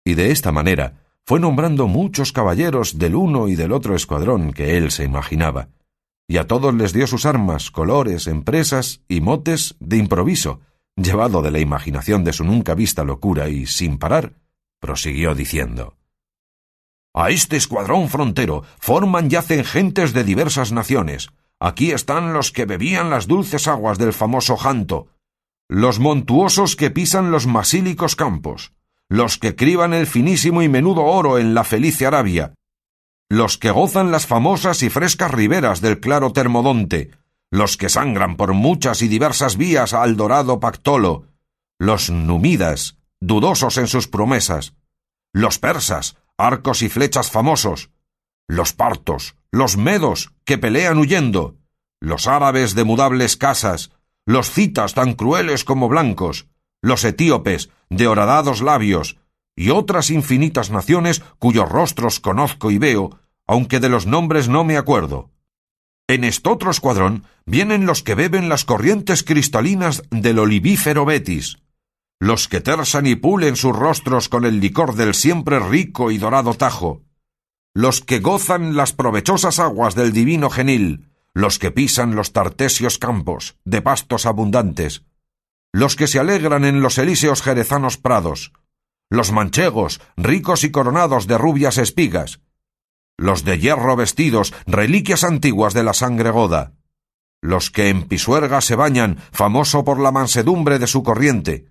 Y 0.05 0.15
de 0.15 0.31
esta 0.31 0.51
manera 0.51 1.05
fue 1.25 1.39
nombrando 1.39 1.87
muchos 1.87 2.31
caballeros 2.31 2.97
del 2.97 3.15
uno 3.15 3.47
y 3.47 3.55
del 3.55 3.73
otro 3.73 3.95
escuadrón 3.95 4.53
que 4.53 4.77
él 4.77 4.91
se 4.91 5.03
imaginaba, 5.03 5.69
y 6.27 6.37
a 6.37 6.47
todos 6.47 6.73
les 6.73 6.93
dio 6.93 7.05
sus 7.05 7.25
armas, 7.25 7.69
colores, 7.69 8.27
empresas 8.27 9.01
y 9.07 9.21
motes 9.21 9.75
de 9.79 9.97
improviso, 9.97 10.61
llevado 10.95 11.41
de 11.41 11.51
la 11.51 11.59
imaginación 11.59 12.23
de 12.23 12.33
su 12.33 12.43
nunca 12.43 12.73
vista 12.73 13.03
locura 13.03 13.49
y, 13.49 13.65
sin 13.65 13.97
parar, 13.97 14.33
prosiguió 14.79 15.35
diciendo 15.35 15.97
A 17.13 17.29
este 17.29 17.57
escuadrón 17.57 18.09
frontero 18.09 18.63
forman 18.79 19.29
y 19.31 19.35
hacen 19.35 19.63
gentes 19.63 20.13
de 20.13 20.23
diversas 20.23 20.71
naciones. 20.71 21.29
Aquí 21.59 21.91
están 21.91 22.33
los 22.33 22.51
que 22.51 22.65
bebían 22.65 23.09
las 23.09 23.27
dulces 23.27 23.67
aguas 23.67 23.97
del 23.97 24.13
famoso 24.13 24.57
Janto, 24.57 25.07
los 25.67 25.99
montuosos 25.99 26.75
que 26.75 26.91
pisan 26.91 27.31
los 27.31 27.47
masílicos 27.47 28.15
campos, 28.15 28.73
los 29.09 29.37
que 29.37 29.55
criban 29.55 29.93
el 29.93 30.05
finísimo 30.05 30.61
y 30.61 30.69
menudo 30.69 31.03
oro 31.03 31.39
en 31.39 31.53
la 31.53 31.63
felice 31.63 32.05
Arabia, 32.05 32.53
los 33.29 33.57
que 33.57 33.71
gozan 33.71 34.11
las 34.11 34.25
famosas 34.25 34.83
y 34.83 34.89
frescas 34.89 35.31
riberas 35.31 35.81
del 35.81 35.99
claro 35.99 36.31
Termodonte, 36.31 37.11
los 37.51 37.75
que 37.75 37.89
sangran 37.89 38.37
por 38.37 38.53
muchas 38.53 39.01
y 39.01 39.07
diversas 39.07 39.57
vías 39.57 39.93
al 39.93 40.15
dorado 40.15 40.59
Pactolo, 40.59 41.25
los 41.79 42.09
numidas, 42.09 42.96
dudosos 43.19 43.77
en 43.77 43.87
sus 43.87 44.07
promesas, 44.07 44.73
los 45.33 45.59
persas, 45.59 46.17
arcos 46.37 46.81
y 46.81 46.89
flechas 46.89 47.31
famosos, 47.31 47.91
los 48.47 48.73
partos, 48.73 49.35
los 49.51 49.77
medos, 49.77 50.33
que 50.45 50.57
pelean 50.57 50.97
huyendo, 50.97 51.55
los 51.99 52.27
árabes 52.27 52.75
de 52.75 52.83
mudables 52.83 53.37
casas, 53.37 53.91
los 54.25 54.51
citas 54.51 54.93
tan 54.93 55.13
crueles 55.13 55.63
como 55.63 55.89
blancos, 55.89 56.47
los 56.81 57.03
etíopes, 57.03 57.69
de 57.89 58.07
horadados 58.07 58.61
labios, 58.61 59.17
y 59.55 59.71
otras 59.71 60.11
infinitas 60.11 60.69
naciones 60.69 61.23
cuyos 61.39 61.67
rostros 61.67 62.19
conozco 62.19 62.69
y 62.69 62.77
veo, 62.77 63.19
aunque 63.47 63.79
de 63.79 63.89
los 63.89 64.05
nombres 64.05 64.47
no 64.49 64.63
me 64.63 64.77
acuerdo. 64.77 65.31
En 66.07 66.23
este 66.23 66.49
otro 66.49 66.71
escuadrón 66.71 67.25
vienen 67.45 67.85
los 67.85 68.03
que 68.03 68.15
beben 68.15 68.47
las 68.47 68.63
corrientes 68.63 69.23
cristalinas 69.23 70.03
del 70.11 70.39
olivífero 70.39 71.03
Betis, 71.03 71.57
los 72.19 72.47
que 72.47 72.61
tersan 72.61 73.05
y 73.05 73.15
pulen 73.15 73.55
sus 73.55 73.75
rostros 73.75 74.29
con 74.29 74.45
el 74.45 74.59
licor 74.59 74.95
del 74.95 75.13
siempre 75.13 75.59
rico 75.59 76.11
y 76.11 76.17
dorado 76.17 76.53
Tajo, 76.53 77.03
los 77.73 78.01
que 78.01 78.19
gozan 78.19 78.75
las 78.75 78.93
provechosas 78.93 79.59
aguas 79.59 79.93
del 79.93 80.11
divino 80.11 80.49
Genil, 80.49 81.11
los 81.33 81.59
que 81.59 81.69
pisan 81.69 82.15
los 82.15 82.33
tartesios 82.33 82.97
campos, 82.97 83.57
de 83.65 83.83
pastos 83.83 84.25
abundantes, 84.25 85.03
los 85.71 85.95
que 85.95 86.07
se 86.07 86.19
alegran 86.19 86.65
en 86.65 86.81
los 86.81 86.97
elíseos 86.97 87.43
jerezanos 87.43 87.97
prados, 87.97 88.51
los 89.11 89.31
manchegos, 89.31 90.01
ricos 90.15 90.63
y 90.63 90.71
coronados 90.71 91.27
de 91.27 91.37
rubias 91.37 91.77
espigas, 91.77 92.41
los 93.15 93.43
de 93.43 93.59
hierro 93.59 93.95
vestidos, 93.95 94.53
reliquias 94.65 95.23
antiguas 95.23 95.75
de 95.75 95.83
la 95.83 95.93
sangre 95.93 96.31
goda, 96.31 96.73
los 97.41 97.69
que 97.69 97.89
en 97.89 98.07
Pisuerga 98.07 98.61
se 98.61 98.75
bañan, 98.75 99.17
famoso 99.31 99.83
por 99.83 99.99
la 99.99 100.11
mansedumbre 100.11 100.79
de 100.79 100.87
su 100.87 101.03
corriente, 101.03 101.67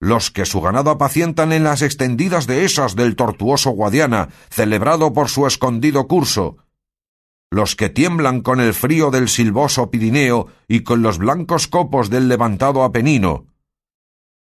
los 0.00 0.30
que 0.30 0.46
su 0.46 0.60
ganado 0.62 0.90
apacientan 0.90 1.52
en 1.52 1.62
las 1.62 1.82
extendidas 1.82 2.46
dehesas 2.46 2.96
del 2.96 3.14
tortuoso 3.14 3.70
Guadiana, 3.70 4.30
celebrado 4.48 5.12
por 5.12 5.28
su 5.28 5.46
escondido 5.46 6.08
curso, 6.08 6.56
los 7.50 7.76
que 7.76 7.90
tiemblan 7.90 8.40
con 8.40 8.60
el 8.60 8.72
frío 8.74 9.10
del 9.10 9.28
silboso 9.28 9.90
Pirineo 9.90 10.46
y 10.68 10.80
con 10.80 11.02
los 11.02 11.18
blancos 11.18 11.66
copos 11.66 12.08
del 12.08 12.28
levantado 12.28 12.84
Apenino. 12.84 13.46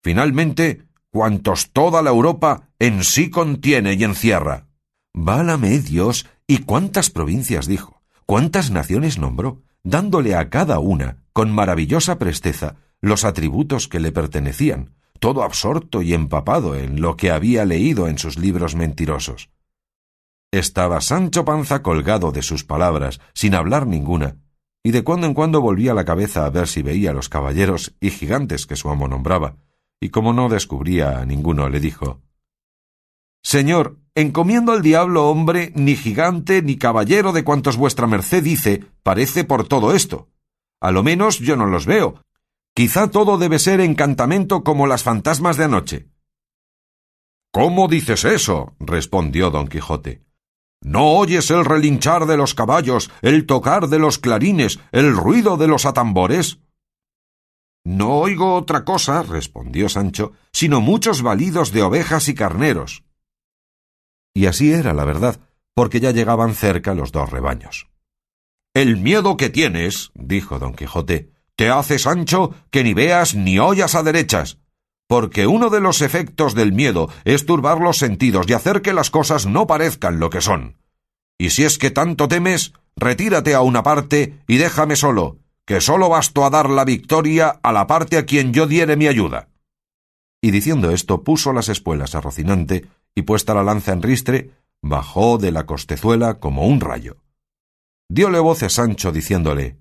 Finalmente, 0.04 0.84
cuantos 1.12 1.72
toda 1.72 2.01
la 2.01 2.12
Europa 2.12 2.70
en 2.78 3.04
sí 3.04 3.30
contiene 3.30 3.94
y 3.94 4.04
encierra. 4.04 4.68
Válame 5.13 5.80
Dios, 5.80 6.28
y 6.48 6.60
cuántas 6.60 7.10
provincias 7.10 7.68
dijo, 7.68 8.01
cuántas 8.25 8.72
naciones 8.72 9.18
nombró, 9.18 9.62
dándole 9.84 10.36
a 10.36 10.50
cada 10.50 10.80
una, 10.80 11.18
con 11.34 11.51
maravillosa 11.51 12.20
presteza, 12.20 12.75
los 13.01 13.24
atributos 13.24 13.88
que 13.88 14.00
le 14.00 14.12
pertenecían, 14.12 14.94
todo 15.20 15.44
absorto 15.44 16.02
y 16.02 16.14
empapado 16.14 16.76
en 16.76 17.02
lo 17.02 17.16
que 17.16 17.32
había 17.32 17.66
leído 17.66 18.08
en 18.08 18.18
sus 18.18 18.38
libros 18.38 18.76
mentirosos. 18.76 19.50
Estaba 20.52 21.02
Sancho 21.02 21.46
Panza 21.46 21.84
colgado 21.84 22.32
de 22.32 22.42
sus 22.42 22.64
palabras, 22.64 23.22
sin 23.34 23.54
hablar 23.54 23.86
ninguna, 23.86 24.38
y 24.84 24.92
de 24.92 25.04
cuando 25.04 25.28
en 25.28 25.34
cuando 25.34 25.62
volvía 25.62 25.94
la 25.94 26.06
cabeza 26.06 26.46
a 26.46 26.50
ver 26.50 26.68
si 26.68 26.82
veía 26.82 27.14
los 27.14 27.30
caballeros 27.30 27.96
y 28.00 28.10
gigantes 28.10 28.66
que 28.66 28.76
su 28.76 28.90
amo 28.90 29.08
nombraba, 29.08 29.58
y 30.00 30.10
como 30.10 30.34
no 30.34 30.50
descubría 30.50 31.20
a 31.20 31.26
ninguno, 31.26 31.70
le 31.70 31.80
dijo 31.80 32.22
Señor, 33.44 33.98
encomiendo 34.16 34.72
al 34.72 34.82
diablo 34.82 35.30
hombre, 35.30 35.72
ni 35.76 35.96
gigante, 35.96 36.62
ni 36.62 36.78
caballero 36.78 37.32
de 37.32 37.44
cuantos 37.44 37.78
vuestra 37.78 38.08
merced 38.08 38.44
dice, 38.44 38.86
parece 39.04 39.44
por 39.44 39.68
todo 39.68 39.94
esto. 39.94 40.30
A 40.82 40.92
lo 40.92 41.04
menos 41.04 41.40
yo 41.40 41.56
no 41.56 41.66
los 41.66 41.86
veo. 41.86 42.22
Quizá 42.76 43.10
todo 43.10 43.38
debe 43.38 43.60
ser 43.60 43.82
encantamento 43.82 44.64
como 44.64 44.88
las 44.88 45.04
fantasmas 45.04 45.58
de 45.58 45.64
anoche. 45.66 46.10
¿Cómo 47.52 47.88
dices 47.88 48.26
eso? 48.26 48.76
respondió 48.80 49.50
don 49.50 49.68
Quijote. 49.68 50.24
¿No 50.82 51.18
oyes 51.18 51.50
el 51.52 51.66
relinchar 51.66 52.26
de 52.26 52.38
los 52.38 52.54
caballos, 52.54 53.12
el 53.22 53.46
tocar 53.46 53.90
de 53.90 54.00
los 54.00 54.18
clarines, 54.18 54.80
el 54.92 55.16
ruido 55.16 55.58
de 55.58 55.68
los 55.68 55.86
atambores? 55.86 56.60
No 57.84 58.20
oigo 58.20 58.56
otra 58.56 58.86
cosa, 58.86 59.24
respondió 59.24 59.90
Sancho, 59.90 60.34
sino 60.54 60.80
muchos 60.80 61.22
balidos 61.22 61.72
de 61.72 61.82
ovejas 61.82 62.30
y 62.30 62.36
carneros. 62.36 63.04
Y 64.34 64.46
así 64.46 64.72
era 64.72 64.94
la 64.94 65.06
verdad, 65.06 65.40
porque 65.74 66.00
ya 66.00 66.12
llegaban 66.12 66.54
cerca 66.54 66.94
los 66.94 67.12
dos 67.12 67.30
rebaños. 67.30 67.90
El 68.74 68.98
miedo 68.98 69.36
que 69.38 69.50
tienes, 69.50 70.12
dijo 70.14 70.60
don 70.60 70.76
Quijote, 70.76 71.32
te 71.60 71.70
hace, 71.70 72.00
Sancho, 72.00 72.56
que 72.72 72.86
ni 72.86 72.94
veas 72.94 73.36
ni 73.36 73.60
oyas 73.60 73.94
a 73.94 74.01
derechas 74.01 74.58
porque 75.10 75.48
uno 75.48 75.72
de 75.72 75.82
los 75.82 76.04
efectos 76.04 76.54
del 76.54 76.72
miedo 76.72 77.10
es 77.25 77.48
turbar 77.48 77.82
los 77.82 77.98
sentidos 77.98 78.46
y 78.48 78.54
hacer 78.54 78.84
que 78.84 78.94
las 78.94 79.10
cosas 79.10 79.48
no 79.48 79.66
parezcan 79.66 80.20
lo 80.20 80.30
que 80.30 80.39
son. 80.39 80.78
Y 81.39 81.50
si 81.50 81.63
es 81.63 81.80
que 81.80 81.89
tanto 81.89 82.28
temes, 82.28 82.74
retírate 82.96 83.56
a 83.56 83.62
una 83.62 83.82
parte 83.82 84.39
y 84.48 84.58
déjame 84.58 84.96
solo, 84.96 85.39
que 85.66 85.82
solo 85.82 86.10
basto 86.10 86.46
a 86.46 86.51
dar 86.51 86.70
la 86.70 86.86
victoria 86.86 87.60
a 87.63 87.74
la 87.74 87.88
parte 87.88 88.20
a 88.20 88.25
quien 88.25 88.54
yo 88.54 88.68
diere 88.68 88.98
mi 88.98 89.08
ayuda. 89.08 89.50
Y 90.44 90.51
diciendo 90.51 90.92
esto 90.92 91.24
puso 91.24 91.54
las 91.54 91.70
espuelas 91.70 92.13
a 92.13 92.22
Rocinante, 92.22 92.86
y 93.16 93.24
puesta 93.24 93.56
la 93.56 93.63
lanza 93.63 93.94
en 93.94 94.04
ristre, 94.04 94.51
bajó 94.84 95.39
de 95.39 95.51
la 95.51 95.66
costezuela 95.66 96.36
como 96.36 96.68
un 96.68 96.82
rayo. 96.82 97.18
Dióle 98.10 98.38
voces 98.38 98.74
Sancho 98.74 99.12
diciéndole 99.12 99.78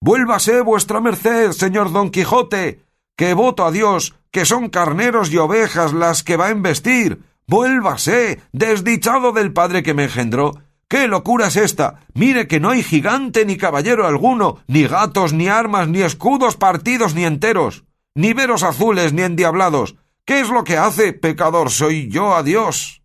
Vuélvase 0.00 0.60
vuestra 0.60 1.00
merced, 1.00 1.52
señor 1.52 1.90
Don 1.90 2.10
Quijote, 2.10 2.84
que 3.16 3.34
voto 3.34 3.64
a 3.64 3.70
Dios 3.70 4.14
que 4.30 4.44
son 4.44 4.68
carneros 4.68 5.32
y 5.32 5.38
ovejas 5.38 5.94
las 5.94 6.22
que 6.22 6.36
va 6.36 6.48
a 6.48 6.50
embestir. 6.50 7.22
Vuélvase, 7.46 8.42
desdichado 8.52 9.32
del 9.32 9.54
padre 9.54 9.82
que 9.82 9.94
me 9.94 10.04
engendró. 10.04 10.52
¿Qué 10.88 11.08
locura 11.08 11.46
es 11.46 11.56
esta? 11.56 12.00
Mire 12.12 12.46
que 12.46 12.60
no 12.60 12.70
hay 12.70 12.82
gigante 12.82 13.46
ni 13.46 13.56
caballero 13.56 14.06
alguno, 14.06 14.58
ni 14.66 14.86
gatos, 14.86 15.32
ni 15.32 15.48
armas, 15.48 15.88
ni 15.88 16.02
escudos 16.02 16.56
partidos 16.56 17.14
ni 17.14 17.24
enteros, 17.24 17.84
ni 18.14 18.34
veros 18.34 18.62
azules, 18.62 19.14
ni 19.14 19.22
endiablados. 19.22 19.96
¿Qué 20.26 20.40
es 20.40 20.50
lo 20.50 20.64
que 20.64 20.76
hace, 20.76 21.14
pecador? 21.14 21.70
Soy 21.70 22.08
yo 22.08 22.36
a 22.36 22.42
Dios. 22.42 23.02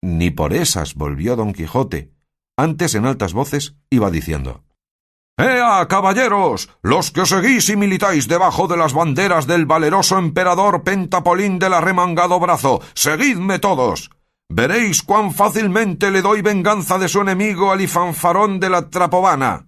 Ni 0.00 0.30
por 0.30 0.54
esas 0.54 0.94
volvió 0.94 1.36
don 1.36 1.52
Quijote. 1.52 2.10
Antes 2.56 2.94
en 2.94 3.04
altas 3.04 3.34
voces 3.34 3.76
iba 3.90 4.10
diciendo 4.10 4.64
¡Ea, 5.36 5.86
caballeros! 5.88 6.68
Los 6.82 7.10
que 7.10 7.26
seguís 7.26 7.68
y 7.68 7.76
militáis 7.76 8.28
debajo 8.28 8.68
de 8.68 8.76
las 8.76 8.92
banderas 8.92 9.48
del 9.48 9.66
valeroso 9.66 10.16
emperador 10.16 10.84
Pentapolín 10.84 11.58
del 11.58 11.74
arremangado 11.74 12.38
brazo, 12.38 12.80
seguidme 12.94 13.58
todos. 13.58 14.10
Veréis 14.48 15.02
cuán 15.02 15.32
fácilmente 15.32 16.12
le 16.12 16.22
doy 16.22 16.40
venganza 16.40 16.98
de 16.98 17.08
su 17.08 17.20
enemigo 17.20 17.72
al 17.72 17.80
ifanfarón 17.80 18.60
de 18.60 18.70
la 18.70 18.90
Trapovana. 18.90 19.66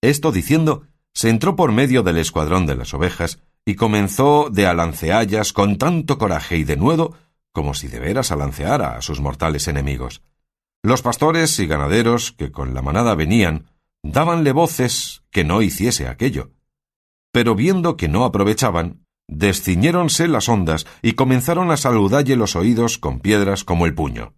Esto 0.00 0.32
diciendo, 0.32 0.86
se 1.14 1.30
entró 1.30 1.54
por 1.54 1.70
medio 1.70 2.02
del 2.02 2.18
escuadrón 2.18 2.66
de 2.66 2.74
las 2.74 2.94
ovejas 2.94 3.40
y 3.64 3.76
comenzó 3.76 4.48
de 4.50 4.66
alanceallas 4.66 5.52
con 5.52 5.78
tanto 5.78 6.18
coraje 6.18 6.56
y 6.56 6.64
denuedo 6.64 7.14
como 7.52 7.74
si 7.74 7.86
de 7.86 8.00
veras 8.00 8.32
alanceara 8.32 8.96
a 8.96 9.02
sus 9.02 9.20
mortales 9.20 9.68
enemigos. 9.68 10.22
Los 10.82 11.02
pastores 11.02 11.58
y 11.60 11.66
ganaderos 11.66 12.32
que 12.32 12.50
con 12.50 12.74
la 12.74 12.82
manada 12.82 13.14
venían 13.14 13.66
dábanle 14.08 14.52
voces 14.52 15.22
que 15.30 15.44
no 15.44 15.60
hiciese 15.62 16.08
aquello. 16.08 16.50
Pero 17.30 17.54
viendo 17.54 17.96
que 17.96 18.08
no 18.08 18.24
aprovechaban, 18.24 19.04
desciñéronse 19.28 20.28
las 20.28 20.48
ondas 20.48 20.86
y 21.02 21.12
comenzaron 21.12 21.70
a 21.70 21.76
saludalle 21.76 22.36
los 22.36 22.56
oídos 22.56 22.98
con 22.98 23.20
piedras 23.20 23.64
como 23.64 23.84
el 23.84 23.94
puño. 23.94 24.34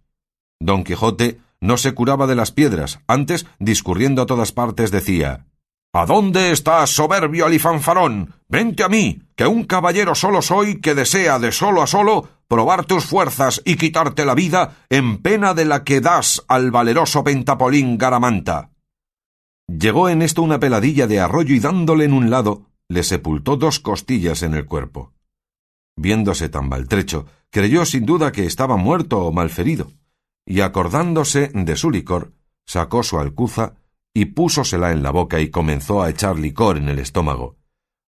Don 0.59 0.83
Quijote 0.83 1.39
no 1.61 1.77
se 1.77 1.93
curaba 1.93 2.27
de 2.27 2.35
las 2.35 2.51
piedras, 2.51 2.99
antes, 3.07 3.45
discurriendo 3.59 4.21
a 4.21 4.25
todas 4.25 4.51
partes, 4.51 4.91
decía 4.91 5.45
¿A 5.93 6.05
dónde 6.05 6.51
estás, 6.51 6.89
soberbio 6.89 7.45
alifanfarón? 7.45 8.33
Vente 8.47 8.83
a 8.83 8.89
mí, 8.89 9.23
que 9.35 9.45
un 9.45 9.63
caballero 9.63 10.15
solo 10.15 10.41
soy 10.41 10.81
que 10.81 10.95
desea 10.95 11.39
de 11.39 11.51
solo 11.51 11.81
a 11.81 11.87
solo 11.87 12.29
probar 12.47 12.85
tus 12.85 13.05
fuerzas 13.05 13.61
y 13.65 13.75
quitarte 13.75 14.25
la 14.25 14.35
vida 14.35 14.77
en 14.89 15.21
pena 15.21 15.53
de 15.53 15.65
la 15.65 15.83
que 15.83 16.01
das 16.01 16.43
al 16.47 16.71
valeroso 16.71 17.23
pentapolín 17.23 17.97
Garamanta. 17.97 18.70
Llegó 19.79 20.09
en 20.09 20.21
esto 20.21 20.41
una 20.41 20.59
peladilla 20.59 21.07
de 21.07 21.21
arroyo 21.21 21.55
y 21.55 21.59
dándole 21.59 22.03
en 22.03 22.13
un 22.13 22.29
lado, 22.29 22.65
le 22.89 23.03
sepultó 23.03 23.55
dos 23.55 23.79
costillas 23.79 24.43
en 24.43 24.53
el 24.53 24.65
cuerpo. 24.65 25.13
Viéndose 25.95 26.49
tan 26.49 26.67
maltrecho, 26.67 27.25
creyó 27.49 27.85
sin 27.85 28.05
duda 28.05 28.33
que 28.33 28.45
estaba 28.45 28.75
muerto 28.75 29.19
o 29.25 29.31
malferido, 29.31 29.91
y 30.45 30.59
acordándose 30.59 31.51
de 31.53 31.75
su 31.77 31.89
licor, 31.89 32.33
sacó 32.65 33.01
su 33.01 33.17
alcuza 33.17 33.75
y 34.13 34.25
púsosela 34.25 34.91
en 34.91 35.03
la 35.03 35.11
boca 35.11 35.39
y 35.39 35.49
comenzó 35.49 36.01
a 36.01 36.09
echar 36.09 36.37
licor 36.37 36.77
en 36.77 36.89
el 36.89 36.99
estómago. 36.99 37.55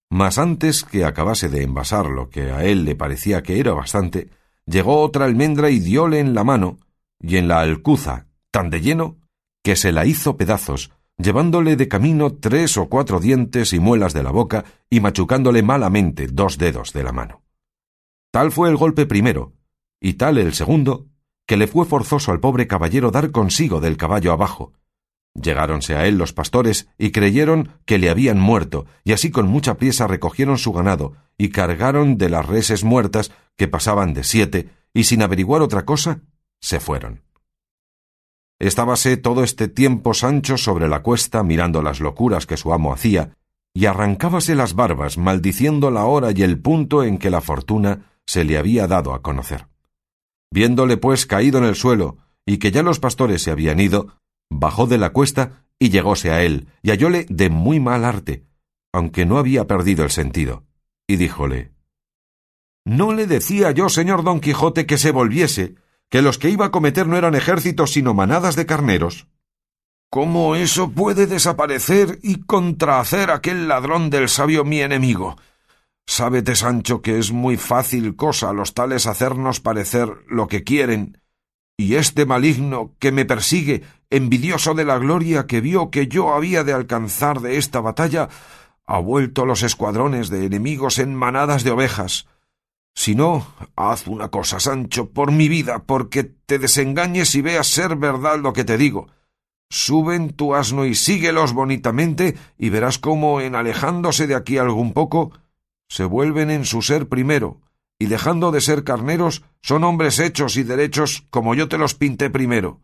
Mas 0.10 0.38
antes 0.38 0.84
que 0.84 1.06
acabase 1.06 1.48
de 1.48 1.64
envasar 1.64 2.08
lo 2.08 2.30
que 2.30 2.52
a 2.52 2.66
él 2.66 2.84
le 2.84 2.96
parecía 2.96 3.42
que 3.42 3.60
era 3.60 3.72
bastante, 3.72 4.30
llegó 4.66 5.02
otra 5.02 5.26
almendra 5.26 5.70
y 5.70 5.80
dióle 5.80 6.20
en 6.20 6.34
la 6.34 6.44
mano, 6.44 6.80
y 7.22 7.38
en 7.38 7.48
la 7.48 7.62
alcuza, 7.62 8.28
tan 8.52 8.70
de 8.70 8.82
lleno, 8.82 9.18
que 9.64 9.78
se 9.78 9.94
la 9.94 10.06
hizo 10.06 10.36
pedazos, 10.36 10.92
llevándole 11.18 11.76
de 11.76 11.88
camino 11.88 12.34
tres 12.34 12.78
o 12.78 12.90
cuatro 12.90 13.20
dientes 13.20 13.74
y 13.74 13.80
muelas 13.80 14.14
de 14.14 14.24
la 14.24 14.32
boca 14.32 14.66
y 14.90 15.00
machucándole 15.00 15.64
malamente 15.64 16.28
dos 16.28 16.58
dedos 16.58 16.94
de 16.94 17.04
la 17.04 17.12
mano. 17.12 17.44
Tal 18.32 18.52
fue 18.52 18.70
el 18.70 18.78
golpe 18.78 19.06
primero, 19.06 19.54
y 20.02 20.14
tal 20.14 20.38
el 20.38 20.54
segundo, 20.54 21.08
que 21.46 21.58
le 21.58 21.68
fue 21.68 21.86
forzoso 21.86 22.32
al 22.32 22.40
pobre 22.40 22.68
caballero 22.68 23.12
dar 23.12 23.32
consigo 23.32 23.80
del 23.80 23.98
caballo 23.98 24.32
abajo. 24.32 24.74
Llegáronse 25.36 25.96
a 25.96 26.06
él 26.08 26.18
los 26.18 26.32
pastores 26.32 26.88
y 26.98 27.12
creyeron 27.12 27.70
que 27.86 27.98
le 27.98 28.10
habían 28.10 28.40
muerto, 28.40 28.86
y 29.04 29.14
así 29.14 29.32
con 29.32 29.48
mucha 29.48 29.78
priesa 29.78 30.08
recogieron 30.08 30.58
su 30.58 30.74
ganado 30.74 31.14
y 31.38 31.50
cargaron 31.50 32.18
de 32.18 32.30
las 32.30 32.46
reses 32.46 32.84
muertas 32.84 33.32
que 33.56 33.68
pasaban 33.68 34.14
de 34.14 34.24
siete, 34.24 34.70
y 34.94 35.06
sin 35.06 35.22
averiguar 35.22 35.62
otra 35.62 35.86
cosa, 35.86 36.22
se 36.60 36.80
fueron. 36.80 37.24
Estábase 38.64 39.18
todo 39.18 39.44
este 39.44 39.68
tiempo 39.68 40.14
Sancho 40.14 40.58
sobre 40.58 40.88
la 40.88 41.02
cuesta 41.04 41.44
mirando 41.44 41.82
las 41.82 42.00
locuras 42.00 42.46
que 42.46 42.56
su 42.56 42.74
amo 42.74 42.94
hacía, 42.94 43.34
y 43.74 43.88
arrancábase 43.88 44.56
las 44.56 44.74
barbas 44.74 45.18
maldiciendo 45.18 45.92
la 45.92 46.06
hora 46.06 46.32
y 46.34 46.44
el 46.44 46.60
punto 46.60 47.04
en 47.04 47.18
que 47.18 47.30
la 47.30 47.42
fortuna 47.42 48.14
se 48.26 48.46
le 48.46 48.58
había 48.58 48.88
dado 48.88 49.14
a 49.14 49.22
conocer. 49.22 49.68
Viéndole 50.50 50.96
pues 50.96 51.26
caído 51.26 51.58
en 51.58 51.66
el 51.66 51.76
suelo, 51.76 52.20
y 52.46 52.58
que 52.58 52.72
ya 52.72 52.84
los 52.84 53.02
pastores 53.02 53.42
se 53.42 53.52
habían 53.52 53.82
ido, 53.82 54.16
bajó 54.50 54.88
de 54.88 54.98
la 54.98 55.10
cuesta 55.10 55.66
y 55.78 55.90
llegóse 55.90 56.32
a 56.32 56.42
él, 56.42 56.70
y 56.82 56.92
hallóle 56.92 57.26
de 57.28 57.50
muy 57.50 57.82
mal 57.82 58.06
arte, 58.06 58.46
aunque 58.94 59.26
no 59.26 59.40
había 59.40 59.68
perdido 59.68 60.06
el 60.06 60.12
sentido, 60.12 60.64
y 61.06 61.18
díjole 61.18 61.74
¿No 62.86 63.12
le 63.12 63.28
decía 63.28 63.72
yo, 63.72 63.90
señor 63.90 64.24
Don 64.24 64.40
Quijote, 64.40 64.86
que 64.86 64.98
se 64.98 65.12
volviese, 65.12 65.76
que 66.10 66.22
los 66.22 66.38
que 66.38 66.50
iba 66.50 66.66
a 66.66 66.72
cometer 66.72 67.08
no 67.08 67.18
eran 67.18 67.36
ejércitos 67.36 67.92
sino 67.92 68.14
manadas 68.14 68.56
de 68.56 68.66
carneros. 68.66 69.28
¿Cómo 70.10 70.56
eso 70.56 70.92
puede 70.92 71.26
desaparecer 71.26 72.20
y 72.22 72.42
contrahacer 72.42 73.32
aquel 73.32 73.68
ladrón 73.68 74.12
del 74.12 74.30
sabio 74.30 74.64
mi 74.64 74.82
enemigo? 74.82 75.38
Sábete, 76.06 76.56
Sancho, 76.56 77.02
que 77.02 77.18
es 77.18 77.32
muy 77.32 77.58
fácil 77.58 78.16
cosa 78.16 78.50
a 78.50 78.54
los 78.54 78.74
tales 78.74 79.08
hacernos 79.08 79.60
parecer 79.60 80.10
lo 80.28 80.48
que 80.48 80.64
quieren, 80.64 81.18
y 81.78 81.96
este 81.96 82.26
maligno 82.26 82.94
que 83.00 83.12
me 83.12 83.26
persigue, 83.26 83.84
envidioso 84.10 84.76
de 84.76 84.86
la 84.86 85.00
gloria 85.00 85.48
que 85.48 85.62
vio 85.62 85.90
que 85.90 86.08
yo 86.08 86.34
había 86.34 86.64
de 86.64 86.74
alcanzar 86.74 87.42
de 87.42 87.58
esta 87.58 87.82
batalla, 87.82 88.30
ha 88.86 89.00
vuelto 89.00 89.46
los 89.46 89.64
escuadrones 89.64 90.30
de 90.30 90.46
enemigos 90.46 91.00
en 91.00 91.16
manadas 91.16 91.64
de 91.64 91.72
ovejas, 91.72 92.28
si 92.96 93.16
no, 93.16 93.48
haz 93.76 94.08
una 94.08 94.30
cosa, 94.30 94.60
Sancho, 94.60 95.10
por 95.10 95.32
mi 95.32 95.50
vida, 95.50 95.84
porque 95.84 96.24
te 96.24 96.60
desengañes 96.60 97.36
y 97.36 97.42
veas 97.42 97.68
ser 97.68 97.96
verdad 97.96 98.40
lo 98.40 98.54
que 98.54 98.64
te 98.64 98.78
digo. 98.78 99.08
Sube 99.70 100.16
en 100.16 100.34
tu 100.34 100.54
asno 100.54 100.86
y 100.86 100.94
síguelos 100.94 101.54
bonitamente, 101.54 102.38
y 102.58 102.70
verás 102.70 103.00
cómo, 103.00 103.42
en 103.42 103.56
alejándose 103.56 104.28
de 104.28 104.36
aquí 104.36 104.58
algún 104.58 104.94
poco, 104.94 105.32
se 105.90 106.06
vuelven 106.06 106.52
en 106.52 106.66
su 106.66 106.82
ser 106.82 107.10
primero, 107.10 107.62
y 107.98 108.06
dejando 108.06 108.52
de 108.52 108.62
ser 108.62 108.84
carneros, 108.84 109.44
son 109.62 109.84
hombres 109.84 110.20
hechos 110.20 110.56
y 110.58 110.64
derechos 110.64 111.26
como 111.30 111.56
yo 111.56 111.68
te 111.68 111.78
los 111.78 111.96
pinté 111.96 112.30
primero. 112.30 112.82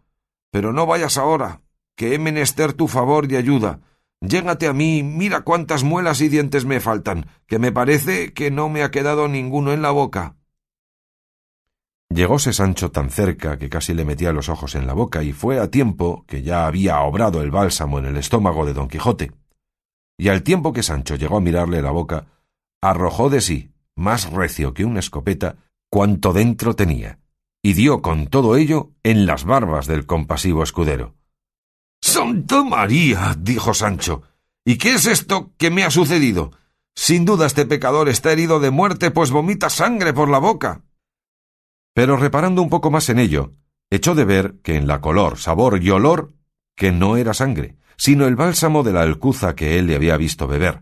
Pero 0.51 0.73
no 0.73 0.87
vayas 0.87 1.17
ahora, 1.17 1.61
que 1.95 2.15
he 2.15 2.19
menester 2.19 2.73
tu 2.73 2.87
favor 2.87 3.31
y 3.31 3.35
ayuda, 3.35 3.81
Llégate 4.21 4.67
a 4.67 4.73
mí, 4.73 5.01
mira 5.01 5.41
cuántas 5.41 5.83
muelas 5.83 6.19
y 6.21 6.27
dientes 6.27 6.65
me 6.65 6.81
faltan, 6.81 7.27
que 7.47 7.57
me 7.57 7.71
parece 7.71 8.33
que 8.33 8.51
no 8.51 8.67
me 8.67 8.83
ha 8.83 8.91
quedado 8.91 9.27
ninguno 9.27 9.71
en 9.71 9.81
la 9.81 9.91
boca. 9.91 10.35
Llegóse 12.09 12.53
Sancho 12.53 12.91
tan 12.91 13.11
cerca 13.11 13.57
que 13.57 13.69
casi 13.69 13.93
le 13.93 14.03
metía 14.03 14.33
los 14.33 14.49
ojos 14.49 14.75
en 14.75 14.87
la 14.87 14.93
boca 14.93 15.23
y 15.23 15.31
fue 15.31 15.59
a 15.59 15.69
tiempo 15.69 16.25
que 16.27 16.41
ya 16.41 16.65
había 16.65 16.99
obrado 17.01 17.41
el 17.41 17.51
bálsamo 17.51 17.99
en 17.99 18.07
el 18.07 18.17
estómago 18.17 18.65
de 18.65 18.73
don 18.73 18.87
Quijote. 18.87 19.31
Y 20.17 20.29
al 20.29 20.43
tiempo 20.43 20.73
que 20.73 20.83
Sancho 20.83 21.15
llegó 21.15 21.37
a 21.37 21.41
mirarle 21.41 21.81
la 21.81 21.91
boca, 21.91 22.25
arrojó 22.81 23.29
de 23.29 23.41
sí, 23.41 23.71
más 23.95 24.31
recio 24.31 24.73
que 24.73 24.85
una 24.85 24.99
escopeta, 24.99 25.57
cuanto 25.89 26.33
dentro 26.33 26.75
tenía, 26.75 27.19
y 27.63 27.73
dio 27.73 28.01
con 28.01 28.27
todo 28.27 28.57
ello 28.57 28.91
en 29.03 29.25
las 29.25 29.45
barbas 29.45 29.87
del 29.87 30.05
compasivo 30.05 30.63
escudero. 30.63 31.18
Santa 32.09 32.63
María. 32.63 33.35
dijo 33.37 33.75
Sancho. 33.75 34.23
¿Y 34.65 34.79
qué 34.79 34.95
es 34.95 35.05
esto 35.05 35.51
que 35.57 35.69
me 35.69 35.83
ha 35.83 35.91
sucedido? 35.91 36.51
Sin 36.95 37.23
duda 37.23 37.45
este 37.45 37.67
pecador 37.67 38.09
está 38.09 38.31
herido 38.31 38.59
de 38.59 38.71
muerte, 38.71 39.11
pues 39.11 39.29
vomita 39.29 39.69
sangre 39.69 40.11
por 40.11 40.27
la 40.27 40.39
boca. 40.39 40.81
Pero 41.93 42.17
reparando 42.17 42.63
un 42.63 42.69
poco 42.69 42.89
más 42.89 43.09
en 43.09 43.19
ello, 43.19 43.53
echó 43.91 44.15
de 44.15 44.25
ver 44.25 44.55
que 44.63 44.75
en 44.75 44.87
la 44.87 45.01
color, 45.01 45.37
sabor 45.37 45.83
y 45.83 45.91
olor 45.91 46.33
que 46.75 46.91
no 46.91 47.15
era 47.15 47.35
sangre, 47.35 47.75
sino 47.95 48.25
el 48.25 48.35
bálsamo 48.35 48.81
de 48.81 48.93
la 48.93 49.03
alcuza 49.03 49.55
que 49.55 49.77
él 49.77 49.85
le 49.85 49.95
había 49.95 50.17
visto 50.17 50.47
beber. 50.47 50.81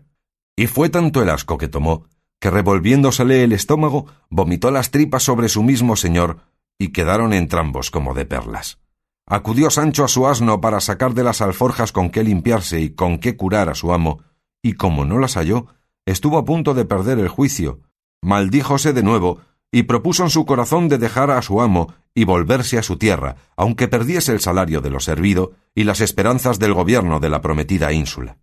Y 0.56 0.66
fue 0.66 0.88
tanto 0.88 1.20
el 1.20 1.28
asco 1.28 1.58
que 1.58 1.68
tomó, 1.68 2.06
que 2.40 2.48
revolviéndosele 2.48 3.44
el 3.44 3.52
estómago, 3.52 4.06
vomitó 4.30 4.70
las 4.70 4.90
tripas 4.90 5.24
sobre 5.24 5.50
su 5.50 5.62
mismo 5.62 5.94
señor, 5.94 6.38
y 6.78 6.88
quedaron 6.88 7.34
entrambos 7.34 7.90
como 7.90 8.14
de 8.14 8.24
perlas. 8.24 8.78
Acudió 9.30 9.68
Sancho 9.68 10.04
a 10.04 10.08
su 10.08 10.26
asno 10.26 10.62
para 10.62 10.80
sacar 10.80 11.12
de 11.12 11.22
las 11.22 11.42
alforjas 11.42 11.92
con 11.92 12.08
qué 12.08 12.24
limpiarse 12.24 12.80
y 12.80 12.90
con 12.90 13.18
qué 13.18 13.36
curar 13.36 13.68
a 13.68 13.74
su 13.74 13.92
amo, 13.92 14.22
y 14.62 14.72
como 14.72 15.04
no 15.04 15.18
las 15.18 15.34
halló, 15.34 15.66
estuvo 16.06 16.38
a 16.38 16.46
punto 16.46 16.72
de 16.72 16.86
perder 16.86 17.18
el 17.18 17.28
juicio. 17.28 17.80
Maldíjose 18.22 18.94
de 18.94 19.02
nuevo, 19.02 19.40
y 19.70 19.82
propuso 19.82 20.22
en 20.22 20.30
su 20.30 20.46
corazón 20.46 20.88
de 20.88 20.96
dejar 20.96 21.30
a 21.30 21.42
su 21.42 21.60
amo 21.60 21.92
y 22.14 22.24
volverse 22.24 22.78
a 22.78 22.82
su 22.82 22.96
tierra, 22.96 23.36
aunque 23.54 23.86
perdiese 23.86 24.32
el 24.32 24.40
salario 24.40 24.80
de 24.80 24.88
lo 24.88 24.98
servido 24.98 25.52
y 25.74 25.84
las 25.84 26.00
esperanzas 26.00 26.58
del 26.58 26.72
gobierno 26.72 27.20
de 27.20 27.28
la 27.28 27.42
prometida 27.42 27.92
ínsula. 27.92 28.38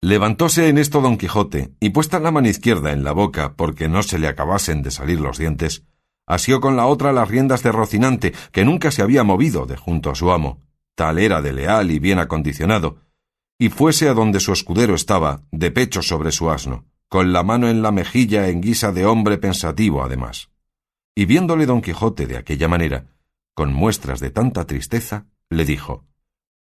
Levantóse 0.00 0.68
en 0.68 0.78
esto 0.78 1.00
don 1.00 1.18
Quijote, 1.18 1.72
y 1.78 1.90
puesta 1.90 2.18
la 2.18 2.32
mano 2.32 2.48
izquierda 2.48 2.92
en 2.92 3.04
la 3.04 3.12
boca 3.12 3.54
porque 3.54 3.88
no 3.88 4.02
se 4.02 4.18
le 4.18 4.26
acabasen 4.26 4.82
de 4.82 4.90
salir 4.90 5.20
los 5.20 5.38
dientes, 5.38 5.84
asió 6.28 6.60
con 6.60 6.76
la 6.76 6.86
otra 6.86 7.12
las 7.12 7.28
riendas 7.28 7.62
de 7.62 7.72
Rocinante, 7.72 8.32
que 8.52 8.64
nunca 8.64 8.90
se 8.90 9.02
había 9.02 9.24
movido 9.24 9.66
de 9.66 9.76
junto 9.76 10.10
a 10.10 10.14
su 10.14 10.30
amo, 10.30 10.60
tal 10.94 11.18
era 11.18 11.40
de 11.42 11.54
leal 11.54 11.90
y 11.90 11.98
bien 11.98 12.18
acondicionado, 12.18 12.98
y 13.58 13.70
fuese 13.70 14.08
a 14.08 14.14
donde 14.14 14.38
su 14.38 14.52
escudero 14.52 14.94
estaba, 14.94 15.42
de 15.50 15.70
pecho 15.70 16.02
sobre 16.02 16.30
su 16.30 16.50
asno, 16.50 16.84
con 17.08 17.32
la 17.32 17.42
mano 17.42 17.68
en 17.68 17.82
la 17.82 17.90
mejilla 17.90 18.48
en 18.48 18.60
guisa 18.60 18.92
de 18.92 19.06
hombre 19.06 19.38
pensativo 19.38 20.04
además. 20.04 20.50
Y 21.16 21.24
viéndole 21.24 21.66
don 21.66 21.80
Quijote 21.80 22.26
de 22.26 22.36
aquella 22.36 22.68
manera, 22.68 23.06
con 23.54 23.72
muestras 23.72 24.20
de 24.20 24.30
tanta 24.30 24.66
tristeza, 24.66 25.26
le 25.48 25.64
dijo 25.64 26.04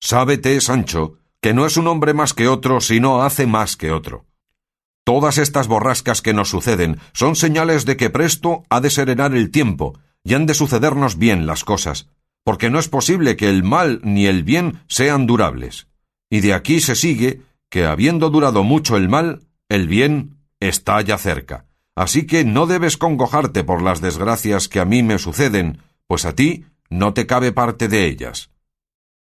Sábete, 0.00 0.60
Sancho, 0.60 1.18
que 1.40 1.54
no 1.54 1.64
es 1.64 1.78
un 1.78 1.88
hombre 1.88 2.12
más 2.12 2.34
que 2.34 2.46
otro, 2.46 2.80
sino 2.80 3.22
hace 3.22 3.46
más 3.46 3.76
que 3.76 3.90
otro. 3.90 4.26
Todas 5.06 5.38
estas 5.38 5.68
borrascas 5.68 6.20
que 6.20 6.34
nos 6.34 6.50
suceden 6.50 6.98
son 7.12 7.36
señales 7.36 7.84
de 7.84 7.96
que 7.96 8.10
presto 8.10 8.64
ha 8.68 8.80
de 8.80 8.90
serenar 8.90 9.36
el 9.36 9.52
tiempo, 9.52 9.96
y 10.24 10.34
han 10.34 10.46
de 10.46 10.54
sucedernos 10.54 11.16
bien 11.16 11.46
las 11.46 11.62
cosas, 11.62 12.08
porque 12.42 12.70
no 12.70 12.80
es 12.80 12.88
posible 12.88 13.36
que 13.36 13.48
el 13.48 13.62
mal 13.62 14.00
ni 14.02 14.26
el 14.26 14.42
bien 14.42 14.80
sean 14.88 15.28
durables. 15.28 15.86
Y 16.28 16.40
de 16.40 16.54
aquí 16.54 16.80
se 16.80 16.96
sigue 16.96 17.42
que 17.70 17.86
habiendo 17.86 18.30
durado 18.30 18.64
mucho 18.64 18.96
el 18.96 19.08
mal, 19.08 19.46
el 19.68 19.86
bien 19.86 20.38
está 20.58 21.00
ya 21.02 21.18
cerca. 21.18 21.66
Así 21.94 22.26
que 22.26 22.44
no 22.44 22.66
debes 22.66 22.96
congojarte 22.96 23.62
por 23.62 23.82
las 23.82 24.00
desgracias 24.00 24.68
que 24.68 24.80
a 24.80 24.84
mí 24.84 25.04
me 25.04 25.20
suceden, 25.20 25.82
pues 26.08 26.24
a 26.24 26.34
ti 26.34 26.64
no 26.90 27.14
te 27.14 27.28
cabe 27.28 27.52
parte 27.52 27.86
de 27.86 28.06
ellas. 28.06 28.50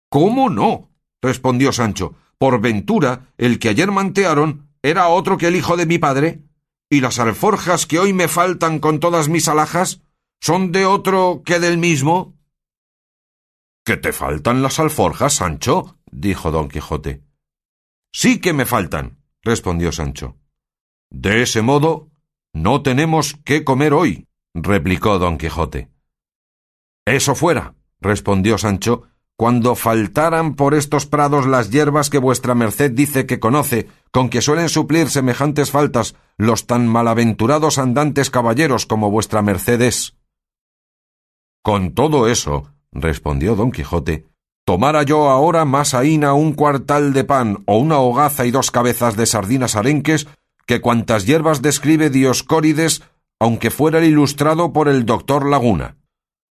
¿Cómo 0.08 0.50
no? 0.50 0.90
respondió 1.22 1.70
Sancho. 1.70 2.16
Por 2.38 2.60
ventura, 2.60 3.28
el 3.38 3.60
que 3.60 3.68
ayer 3.68 3.92
mantearon 3.92 4.69
era 4.82 5.08
otro 5.08 5.38
que 5.38 5.48
el 5.48 5.56
hijo 5.56 5.76
de 5.76 5.86
mi 5.86 5.98
padre, 5.98 6.42
y 6.90 7.00
las 7.00 7.18
alforjas 7.18 7.86
que 7.86 7.98
hoy 7.98 8.12
me 8.12 8.28
faltan 8.28 8.78
con 8.78 8.98
todas 9.00 9.28
mis 9.28 9.48
alhajas 9.48 10.02
son 10.40 10.72
de 10.72 10.86
otro 10.86 11.42
que 11.44 11.60
del 11.60 11.78
mismo. 11.78 12.36
¿Que 13.84 13.96
te 13.96 14.12
faltan 14.12 14.62
las 14.62 14.78
alforjas, 14.78 15.34
Sancho? 15.34 15.98
dijo 16.10 16.50
don 16.50 16.68
Quijote. 16.68 17.22
Sí 18.12 18.40
que 18.40 18.52
me 18.52 18.66
faltan, 18.66 19.22
respondió 19.42 19.92
Sancho. 19.92 20.36
De 21.10 21.42
ese 21.42 21.62
modo, 21.62 22.10
no 22.52 22.82
tenemos 22.82 23.36
qué 23.44 23.64
comer 23.64 23.92
hoy, 23.92 24.26
replicó 24.54 25.18
don 25.18 25.38
Quijote. 25.38 25.90
Eso 27.06 27.34
fuera, 27.34 27.74
respondió 28.00 28.58
Sancho, 28.58 29.09
cuando 29.40 29.74
faltaran 29.74 30.54
por 30.54 30.74
estos 30.74 31.06
prados 31.06 31.46
las 31.46 31.70
hierbas 31.70 32.10
que 32.10 32.18
vuestra 32.18 32.54
merced 32.54 32.90
dice 32.90 33.24
que 33.24 33.40
conoce, 33.40 33.88
con 34.10 34.28
que 34.28 34.42
suelen 34.42 34.68
suplir 34.68 35.08
semejantes 35.08 35.70
faltas 35.70 36.14
los 36.36 36.66
tan 36.66 36.86
malaventurados 36.86 37.78
andantes 37.78 38.28
caballeros 38.28 38.84
como 38.84 39.10
vuestra 39.10 39.40
merced 39.40 39.80
es. 39.80 40.14
Con 41.62 41.92
todo 41.94 42.28
eso, 42.28 42.74
respondió 42.92 43.56
don 43.56 43.72
Quijote, 43.72 44.26
tomara 44.66 45.04
yo 45.04 45.30
ahora 45.30 45.64
más 45.64 45.94
aína 45.94 46.34
un 46.34 46.52
cuartal 46.52 47.14
de 47.14 47.24
pan 47.24 47.62
o 47.64 47.78
una 47.78 47.98
hogaza 47.98 48.44
y 48.44 48.50
dos 48.50 48.70
cabezas 48.70 49.16
de 49.16 49.24
sardinas 49.24 49.74
arenques 49.74 50.28
que 50.66 50.82
cuantas 50.82 51.24
hierbas 51.24 51.62
describe 51.62 52.10
Dioscórides, 52.10 53.04
aunque 53.38 53.70
fuera 53.70 54.04
ilustrado 54.04 54.74
por 54.74 54.86
el 54.86 55.06
doctor 55.06 55.48
Laguna. 55.48 55.96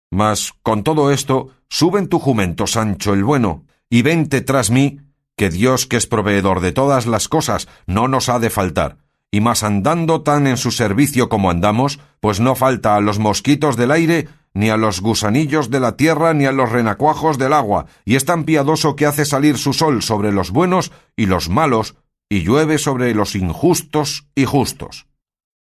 Mas, 0.09 0.53
con 0.63 0.81
todo 0.81 1.11
esto, 1.11 1.51
sube 1.71 1.99
en 1.99 2.09
tu 2.09 2.19
jumento, 2.19 2.67
Sancho 2.67 3.13
el 3.13 3.23
bueno, 3.23 3.63
y 3.89 4.01
vente 4.01 4.41
tras 4.41 4.69
mí, 4.69 4.99
que 5.37 5.49
Dios, 5.49 5.87
que 5.87 5.95
es 5.95 6.05
proveedor 6.05 6.59
de 6.59 6.73
todas 6.73 7.07
las 7.07 7.29
cosas, 7.29 7.69
no 7.87 8.09
nos 8.09 8.27
ha 8.27 8.39
de 8.39 8.49
faltar, 8.49 8.97
y 9.31 9.39
más 9.39 9.63
andando 9.63 10.21
tan 10.21 10.47
en 10.47 10.57
su 10.57 10.71
servicio 10.71 11.29
como 11.29 11.49
andamos, 11.49 11.99
pues 12.19 12.41
no 12.41 12.55
falta 12.55 12.97
a 12.97 13.01
los 13.01 13.19
mosquitos 13.19 13.77
del 13.77 13.91
aire, 13.91 14.27
ni 14.53 14.69
a 14.69 14.75
los 14.75 14.99
gusanillos 14.99 15.69
de 15.71 15.79
la 15.79 15.95
tierra, 15.95 16.33
ni 16.33 16.45
a 16.45 16.51
los 16.51 16.69
renacuajos 16.69 17.37
del 17.37 17.53
agua, 17.53 17.85
y 18.03 18.15
es 18.17 18.25
tan 18.25 18.43
piadoso 18.43 18.97
que 18.97 19.05
hace 19.05 19.23
salir 19.23 19.57
su 19.57 19.71
sol 19.71 20.03
sobre 20.03 20.33
los 20.33 20.51
buenos 20.51 20.91
y 21.15 21.25
los 21.25 21.49
malos, 21.49 21.95
y 22.29 22.43
llueve 22.43 22.79
sobre 22.79 23.15
los 23.15 23.33
injustos 23.33 24.27
y 24.35 24.43
justos. 24.43 25.07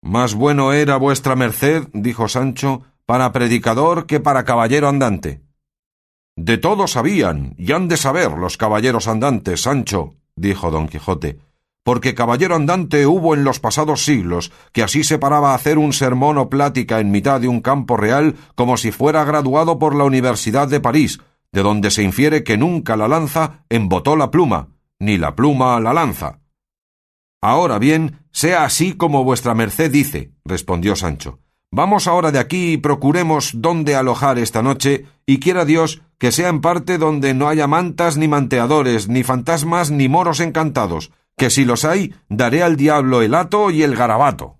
Más 0.02 0.34
bueno 0.34 0.74
era 0.74 0.98
vuestra 0.98 1.36
merced, 1.36 1.88
dijo 1.94 2.28
Sancho, 2.28 2.82
para 3.06 3.32
predicador 3.32 4.04
que 4.04 4.20
para 4.20 4.44
caballero 4.44 4.88
andante. 4.88 5.45
De 6.36 6.58
todo 6.58 6.86
sabían, 6.86 7.54
y 7.56 7.72
han 7.72 7.88
de 7.88 7.96
saber 7.96 8.32
los 8.32 8.58
caballeros 8.58 9.08
andantes, 9.08 9.62
Sancho, 9.62 10.14
dijo 10.36 10.70
don 10.70 10.86
Quijote, 10.86 11.38
porque 11.82 12.14
caballero 12.14 12.56
andante 12.56 13.06
hubo 13.06 13.34
en 13.34 13.42
los 13.42 13.58
pasados 13.58 14.04
siglos, 14.04 14.52
que 14.72 14.82
así 14.82 15.02
se 15.02 15.18
paraba 15.18 15.52
a 15.52 15.54
hacer 15.54 15.78
un 15.78 15.94
sermón 15.94 16.36
o 16.36 16.50
plática 16.50 17.00
en 17.00 17.10
mitad 17.10 17.40
de 17.40 17.48
un 17.48 17.60
campo 17.60 17.96
real 17.96 18.36
como 18.54 18.76
si 18.76 18.92
fuera 18.92 19.24
graduado 19.24 19.78
por 19.78 19.94
la 19.94 20.04
Universidad 20.04 20.68
de 20.68 20.80
París, 20.80 21.20
de 21.52 21.62
donde 21.62 21.90
se 21.90 22.02
infiere 22.02 22.44
que 22.44 22.58
nunca 22.58 22.96
la 22.96 23.08
lanza 23.08 23.64
embotó 23.70 24.14
la 24.14 24.30
pluma, 24.30 24.68
ni 24.98 25.16
la 25.16 25.36
pluma 25.36 25.80
la 25.80 25.94
lanza. 25.94 26.40
Ahora 27.40 27.78
bien, 27.78 28.26
sea 28.30 28.64
así 28.64 28.94
como 28.94 29.24
vuestra 29.24 29.54
merced 29.54 29.90
dice, 29.90 30.32
respondió 30.44 30.96
Sancho, 30.96 31.38
Vamos 31.76 32.06
ahora 32.06 32.32
de 32.32 32.38
aquí 32.38 32.72
y 32.72 32.76
procuremos 32.78 33.50
dónde 33.52 33.96
alojar 33.96 34.38
esta 34.38 34.62
noche, 34.62 35.04
y 35.26 35.40
quiera 35.40 35.66
Dios 35.66 36.00
que 36.16 36.32
sea 36.32 36.48
en 36.48 36.62
parte 36.62 36.96
donde 36.96 37.34
no 37.34 37.48
haya 37.48 37.66
mantas 37.66 38.16
ni 38.16 38.28
manteadores, 38.28 39.08
ni 39.08 39.22
fantasmas, 39.22 39.90
ni 39.90 40.08
moros 40.08 40.40
encantados, 40.40 41.12
que 41.36 41.50
si 41.50 41.66
los 41.66 41.84
hay, 41.84 42.14
daré 42.30 42.62
al 42.62 42.76
diablo 42.76 43.20
el 43.20 43.34
hato 43.34 43.70
y 43.70 43.82
el 43.82 43.94
garabato. 43.94 44.56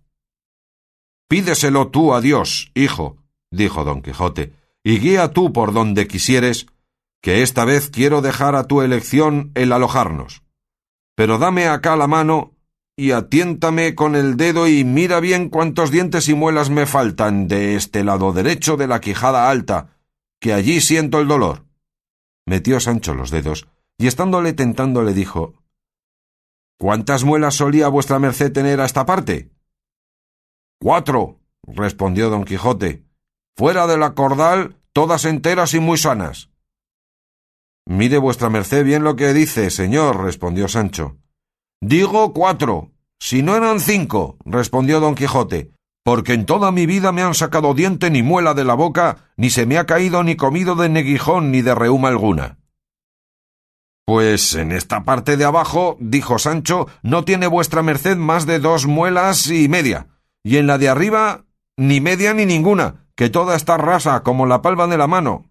Pídeselo 1.26 1.88
tú 1.88 2.12
a 2.12 2.20
Dios, 2.20 2.70
hijo, 2.74 3.16
dijo 3.50 3.82
don 3.82 4.02
Quijote, 4.02 4.52
y 4.84 4.98
guía 4.98 5.32
tú 5.32 5.54
por 5.54 5.72
donde 5.72 6.06
quisieres, 6.06 6.66
que 7.22 7.40
esta 7.40 7.64
vez 7.64 7.88
quiero 7.88 8.20
dejar 8.20 8.54
a 8.54 8.64
tu 8.64 8.82
elección 8.82 9.52
el 9.54 9.72
alojarnos. 9.72 10.42
Pero 11.14 11.38
dame 11.38 11.66
acá 11.66 11.96
la 11.96 12.08
mano 12.08 12.55
y 12.96 13.12
atiéntame 13.12 13.94
con 13.94 14.16
el 14.16 14.38
dedo 14.38 14.66
y 14.66 14.82
mira 14.84 15.20
bien 15.20 15.50
cuántos 15.50 15.90
dientes 15.90 16.28
y 16.28 16.34
muelas 16.34 16.70
me 16.70 16.86
faltan 16.86 17.46
de 17.46 17.76
este 17.76 18.02
lado 18.02 18.32
derecho 18.32 18.78
de 18.78 18.86
la 18.86 19.00
quijada 19.00 19.50
alta, 19.50 19.98
que 20.40 20.54
allí 20.54 20.80
siento 20.80 21.20
el 21.20 21.28
dolor. 21.28 21.66
Metió 22.46 22.80
Sancho 22.80 23.14
los 23.14 23.30
dedos, 23.30 23.68
y 23.98 24.06
estándole 24.06 24.54
tentando 24.54 25.02
le 25.02 25.12
dijo 25.12 25.62
¿Cuántas 26.78 27.24
muelas 27.24 27.54
solía 27.54 27.88
vuestra 27.88 28.18
merced 28.18 28.52
tener 28.52 28.80
a 28.80 28.86
esta 28.86 29.04
parte? 29.04 29.50
Cuatro, 30.80 31.40
respondió 31.66 32.30
don 32.30 32.44
Quijote. 32.44 33.04
Fuera 33.56 33.86
de 33.86 33.96
la 33.96 34.14
cordal, 34.14 34.76
todas 34.92 35.24
enteras 35.24 35.72
y 35.74 35.80
muy 35.80 35.96
sanas. 35.96 36.50
Mire 37.86 38.18
vuestra 38.18 38.50
merced 38.50 38.84
bien 38.84 39.04
lo 39.04 39.16
que 39.16 39.32
dice, 39.32 39.70
señor, 39.70 40.22
respondió 40.22 40.68
Sancho. 40.68 41.16
Digo 41.80 42.32
cuatro. 42.32 42.90
Si 43.20 43.42
no 43.42 43.56
eran 43.56 43.80
cinco, 43.80 44.36
respondió 44.44 45.00
don 45.00 45.14
Quijote, 45.14 45.72
porque 46.04 46.32
en 46.32 46.46
toda 46.46 46.72
mi 46.72 46.86
vida 46.86 47.12
me 47.12 47.22
han 47.22 47.34
sacado 47.34 47.74
diente 47.74 48.10
ni 48.10 48.22
muela 48.22 48.54
de 48.54 48.64
la 48.64 48.74
boca, 48.74 49.30
ni 49.36 49.50
se 49.50 49.66
me 49.66 49.78
ha 49.78 49.86
caído 49.86 50.22
ni 50.22 50.36
comido 50.36 50.74
de 50.74 50.88
neguijón 50.88 51.50
ni 51.50 51.62
de 51.62 51.74
reuma 51.74 52.08
alguna. 52.08 52.58
Pues 54.06 54.54
en 54.54 54.72
esta 54.72 55.02
parte 55.02 55.36
de 55.36 55.44
abajo, 55.44 55.96
dijo 55.98 56.38
Sancho, 56.38 56.86
no 57.02 57.24
tiene 57.24 57.46
vuestra 57.48 57.82
merced 57.82 58.16
más 58.16 58.46
de 58.46 58.60
dos 58.60 58.86
muelas 58.86 59.50
y 59.50 59.68
media, 59.68 60.06
y 60.44 60.58
en 60.58 60.66
la 60.66 60.78
de 60.78 60.88
arriba 60.88 61.44
ni 61.76 62.00
media 62.00 62.32
ni 62.32 62.46
ninguna, 62.46 63.06
que 63.16 63.28
toda 63.28 63.56
está 63.56 63.76
rasa 63.76 64.22
como 64.22 64.46
la 64.46 64.62
palma 64.62 64.86
de 64.86 64.96
la 64.96 65.08
mano. 65.08 65.46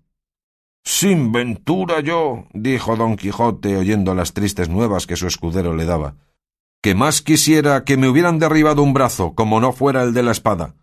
Sin 0.86 1.32
ventura 1.32 2.00
yo, 2.00 2.46
dijo 2.54 2.96
don 2.96 3.18
Quijote, 3.18 3.76
oyendo 3.76 4.14
las 4.14 4.34
tristes 4.34 4.70
nuevas 4.70 5.08
que 5.08 5.16
su 5.16 5.26
escudero 5.26 5.76
le 5.76 5.86
daba, 5.86 6.16
que 6.82 6.94
más 6.94 7.24
quisiera 7.24 7.84
que 7.84 7.98
me 7.98 8.08
hubieran 8.08 8.38
derribado 8.38 8.84
un 8.84 8.94
brazo, 8.94 9.34
como 9.34 9.60
no 9.60 9.74
fuera 9.74 10.04
el 10.04 10.14
de 10.14 10.22
la 10.22 10.32
espada, 10.32 10.76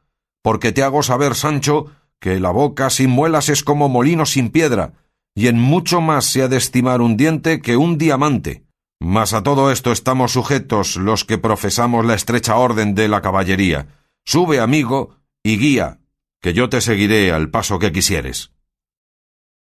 porque 0.43 0.73
te 0.73 0.83
hago 0.83 1.05
saber, 1.05 1.37
Sancho, 1.37 1.87
que 2.19 2.41
la 2.41 2.51
boca 2.51 2.91
sin 2.91 3.11
muelas 3.11 3.49
es 3.49 3.63
como 3.63 3.89
molino 3.89 4.27
sin 4.27 4.51
piedra, 4.51 4.95
y 5.37 5.47
en 5.47 5.59
mucho 5.59 6.01
más 6.01 6.25
se 6.25 6.43
ha 6.43 6.49
de 6.49 6.57
estimar 6.57 7.01
un 7.01 7.17
diente 7.17 7.63
que 7.63 7.77
un 7.77 7.97
diamante. 7.97 8.65
Mas 9.01 9.33
a 9.35 9.45
todo 9.45 9.71
esto 9.71 9.93
estamos 9.93 10.33
sujetos 10.33 10.97
los 10.97 11.25
que 11.25 11.39
profesamos 11.39 12.05
la 12.05 12.15
estrecha 12.15 12.57
orden 12.57 12.97
de 12.97 13.07
la 13.07 13.23
caballería. 13.23 13.87
Sube, 14.25 14.59
amigo, 14.59 15.17
y 15.45 15.59
guía, 15.59 16.01
que 16.41 16.53
yo 16.55 16.69
te 16.69 16.81
seguiré 16.81 17.33
al 17.33 17.51
paso 17.51 17.79
que 17.79 17.93
quisieres. 17.93 18.53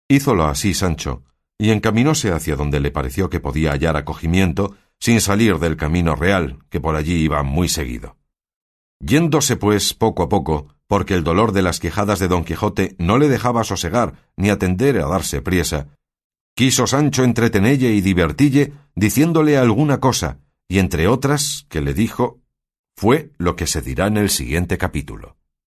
Hízolo 0.08 0.46
así 0.46 0.74
Sancho, 0.74 1.24
y 1.58 1.72
encaminóse 1.72 2.32
hacia 2.32 2.56
donde 2.56 2.80
le 2.80 2.92
pareció 2.92 3.30
que 3.30 3.40
podía 3.40 3.72
hallar 3.72 3.96
acogimiento, 3.96 4.76
sin 5.00 5.22
salir 5.22 5.60
del 5.60 5.78
camino 5.78 6.16
real, 6.16 6.60
que 6.70 6.80
por 6.80 6.96
allí 6.96 7.16
iba 7.16 7.44
muy 7.44 7.70
seguido. 7.70 8.18
Yéndose, 9.00 9.58
pues, 9.58 9.94
poco 9.94 10.24
a 10.24 10.30
poco, 10.30 10.68
porque 10.88 11.14
el 11.14 11.24
dolor 11.24 11.52
de 11.52 11.62
las 11.62 11.80
quejadas 11.80 12.20
de 12.20 12.28
don 12.28 12.44
Quijote 12.44 12.96
no 13.00 13.18
le 13.18 13.28
dejaba 13.28 13.64
sosegar 13.64 14.30
ni 14.38 14.50
atender 14.50 15.00
a 15.00 15.08
darse 15.08 15.42
priesa, 15.42 15.88
quiso 16.56 16.88
Sancho 16.88 17.24
entretenelle 17.24 17.92
y 17.94 18.02
divertille 18.02 18.74
diciéndole 18.96 19.58
alguna 19.58 20.00
cosa, 20.00 20.40
y 20.68 20.80
entre 20.80 21.08
otras 21.08 21.66
que 21.70 21.82
le 21.82 21.94
dijo, 21.94 22.40
fue 22.96 23.32
lo 23.38 23.56
que 23.56 23.68
se 23.68 23.82
dirá 23.82 24.08
en 24.08 24.18
el 24.18 24.30
siguiente 24.30 24.78
capítulo. 24.78 25.38